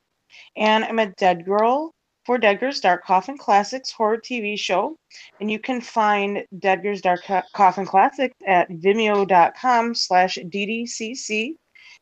[0.56, 1.96] And I'm a dead girl
[2.26, 4.98] for Dead Girls Dark Coffin Classics horror TV show.
[5.40, 7.22] And you can find Dead Girls Dark
[7.54, 11.56] Coffin Classics at vimeo.com slash ddcc.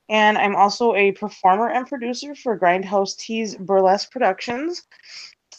[0.10, 4.84] And I'm also a performer and producer for Grindhouse Tees Burlesque Productions.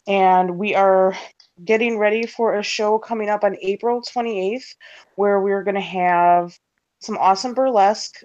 [0.07, 1.17] And we are
[1.65, 4.75] getting ready for a show coming up on April 28th
[5.15, 6.59] where we're going to have
[7.01, 8.21] some awesome burlesque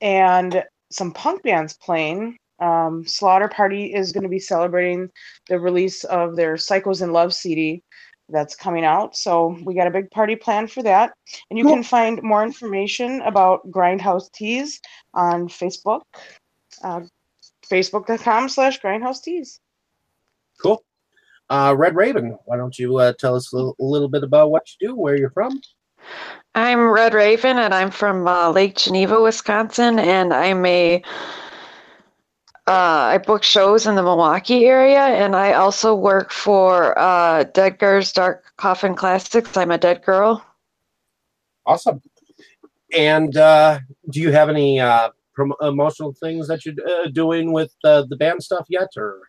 [0.00, 2.36] and some punk bands playing.
[2.58, 5.10] Um, Slaughter Party is going to be celebrating
[5.48, 7.82] the release of their Psychos in Love CD
[8.28, 9.16] that's coming out.
[9.16, 11.12] So we got a big party planned for that.
[11.50, 14.80] And you can find more information about Grindhouse Tees
[15.12, 16.02] on Facebook,
[16.82, 17.02] uh,
[17.68, 19.60] facebook.com slash Grindhouse Tees.
[20.60, 20.82] Cool.
[21.50, 24.50] Uh, Red Raven, why don't you uh, tell us a little, a little bit about
[24.50, 25.60] what you do, where you're from?
[26.54, 31.02] I'm Red Raven, and I'm from uh, Lake Geneva, Wisconsin, and I'm a
[32.68, 37.78] uh, I book shows in the Milwaukee area, and I also work for uh, Dead
[37.78, 39.56] Girls Dark Coffin Classics.
[39.56, 40.44] I'm a dead girl.
[41.66, 42.00] Awesome.
[42.96, 47.74] And uh, do you have any uh, prom- emotional things that you're uh, doing with
[47.82, 49.20] uh, the band stuff yet, or?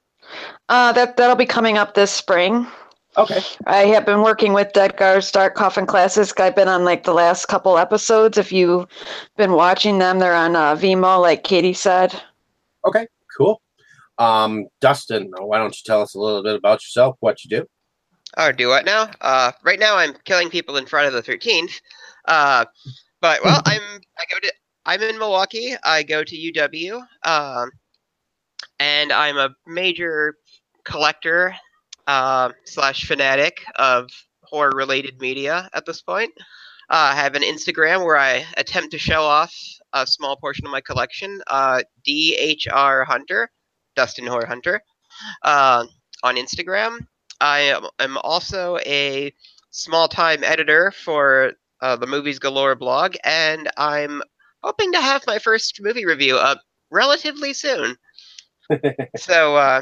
[0.69, 2.67] Uh, that that'll be coming up this spring.
[3.15, 3.41] Okay.
[3.67, 6.33] I have been working with Dead Girls Dark Coffin Classics.
[6.37, 8.37] I've been on like the last couple episodes.
[8.37, 8.87] If you've
[9.37, 12.19] been watching them, they're on uh, Vimeo, like Katie said.
[12.85, 13.61] Okay, cool.
[14.17, 17.65] Um, Dustin, why don't you tell us a little bit about yourself, what you do?
[18.37, 19.11] Or do what now?
[19.21, 21.81] Uh, right now I'm killing people in front of the 13th.
[22.27, 22.65] Uh,
[23.21, 23.81] but well, I'm
[24.17, 24.53] I go to
[24.85, 25.75] I'm in Milwaukee.
[25.83, 27.71] I go to UW, um,
[28.83, 30.35] and I'm a major
[30.83, 31.55] collector
[32.05, 34.09] uh, slash fanatic of
[34.41, 36.31] horror related media at this point.
[36.89, 39.55] Uh, I have an Instagram where I attempt to show off
[39.93, 41.41] a small portion of my collection.
[41.47, 43.49] Uh, DHR Hunter,
[43.95, 44.81] Dustin Horror Hunter,
[45.43, 45.85] uh,
[46.21, 46.97] on Instagram.
[47.39, 49.33] I am, also a
[49.71, 54.21] small time editor for uh, the Movies Galore blog, and I'm
[54.61, 56.61] hoping to have my first movie review up
[56.91, 57.95] relatively soon.
[59.17, 59.81] So, uh,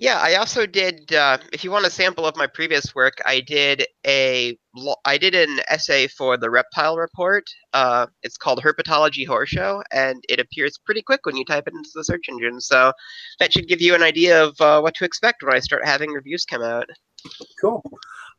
[0.00, 1.12] yeah, I also did.
[1.12, 4.58] Uh, if you want a sample of my previous work, I did a
[5.04, 7.44] I did an essay for the Reptile Report.
[7.74, 11.74] Uh, it's called Herpetology Horror Show, and it appears pretty quick when you type it
[11.74, 12.62] into the search engine.
[12.62, 12.94] So
[13.40, 16.12] that should give you an idea of uh, what to expect when I start having
[16.12, 16.88] reviews come out.
[17.60, 17.84] Cool.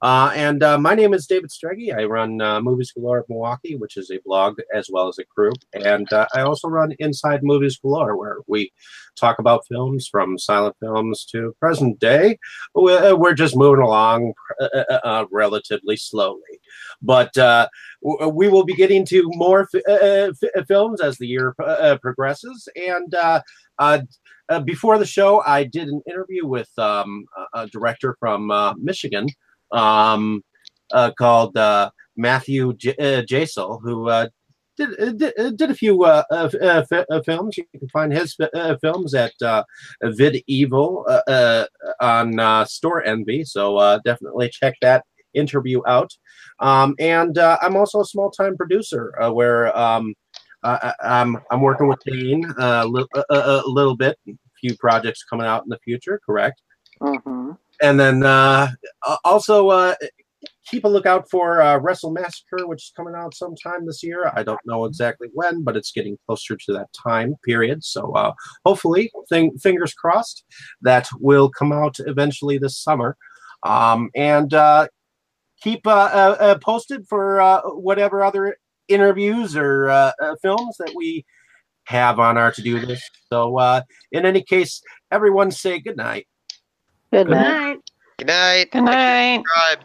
[0.01, 1.95] Uh, and uh, my name is David Streggy.
[1.95, 5.25] I run uh, Movies Galore of Milwaukee, which is a blog as well as a
[5.25, 5.57] group.
[5.73, 8.71] And uh, I also run Inside Movies Galore, where we
[9.15, 12.39] talk about films from silent films to present day.
[12.73, 16.59] We're, we're just moving along uh, uh, relatively slowly.
[17.03, 17.67] But uh,
[18.01, 20.31] we will be getting to more uh,
[20.67, 22.67] films as the year uh, progresses.
[22.75, 23.41] And uh,
[23.77, 23.99] uh,
[24.49, 29.27] uh, before the show, I did an interview with um, a, director from uh, Michigan
[29.72, 30.43] um,
[30.91, 34.27] uh, called uh, Matthew J- uh, Jasel, who uh,
[34.77, 37.57] did, uh, did uh, did a few f- films.
[37.57, 39.34] You can find his uh, films at
[40.02, 41.06] Vid Evil
[41.99, 43.48] on Storenvy.
[43.48, 46.11] So definitely check that interview out.
[46.60, 50.14] Um, and I'm also a small time producer where um,
[50.64, 54.76] uh, I'm, I'm working with Dane uh, li- a, a, a little bit, a few
[54.77, 56.61] projects coming out in the future, correct?
[57.02, 57.52] Mm-hmm.
[57.81, 58.69] And then uh,
[59.23, 59.95] also uh,
[60.67, 64.31] keep a lookout for uh, Wrestle Massacre, which is coming out sometime this year.
[64.35, 67.83] I don't know exactly when, but it's getting closer to that time period.
[67.83, 68.33] So uh,
[68.65, 70.45] hopefully, thing, fingers crossed,
[70.81, 73.17] that will come out eventually this summer.
[73.63, 74.87] Um, and uh,
[75.61, 81.25] keep uh, uh, uh, posted for whatever other interviews or films that we
[81.85, 83.09] have on our to-do list.
[83.31, 83.59] So
[84.11, 84.81] in any case,
[85.11, 86.27] everyone say good night.
[87.11, 87.77] Good Good night.
[88.19, 88.71] Good night.
[88.71, 89.43] Good night.
[89.45, 89.79] Subscribe.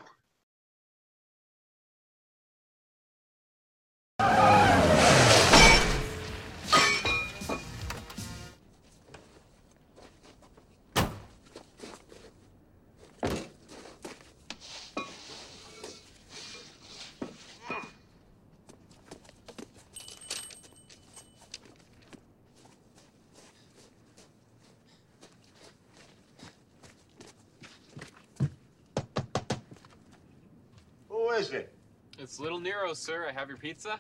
[32.47, 33.27] Little Nero, sir.
[33.29, 33.99] I have your pizza.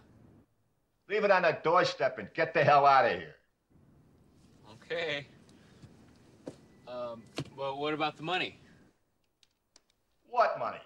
[1.08, 3.34] Leave it on the doorstep and get the hell out of here.
[4.74, 5.26] Okay.
[6.86, 7.24] Um,
[7.56, 8.60] well, what about the money?
[10.30, 10.78] What money?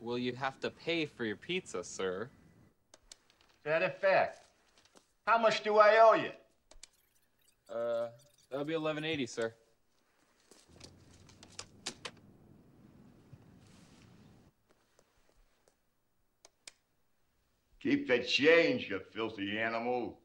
[0.00, 2.30] Well, you have to pay for your pizza, sir.
[3.62, 4.38] That a fact.
[5.26, 6.30] How much do I owe you?
[7.70, 8.08] Uh,
[8.50, 9.52] that'll be eleven eighty, sir.
[17.82, 20.20] Keep the change, you filthy animal.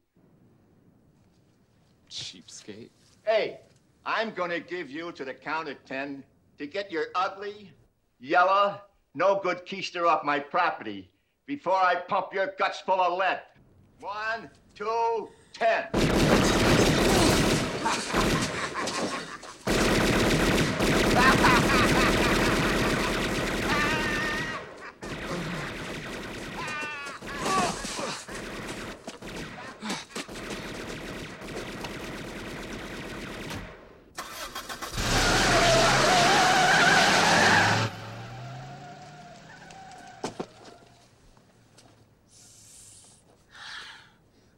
[2.08, 2.90] Cheapskate.
[3.24, 3.58] Hey,
[4.06, 6.22] I'm gonna give you to the count of ten
[6.58, 7.72] to get your ugly,
[8.20, 8.80] yellow,
[9.16, 11.10] no good keister off my property
[11.46, 13.40] before I pump your guts full of lead.
[13.98, 15.88] One, two, ten.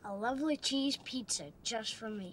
[0.02, 2.32] A lovely cheese pizza just for me.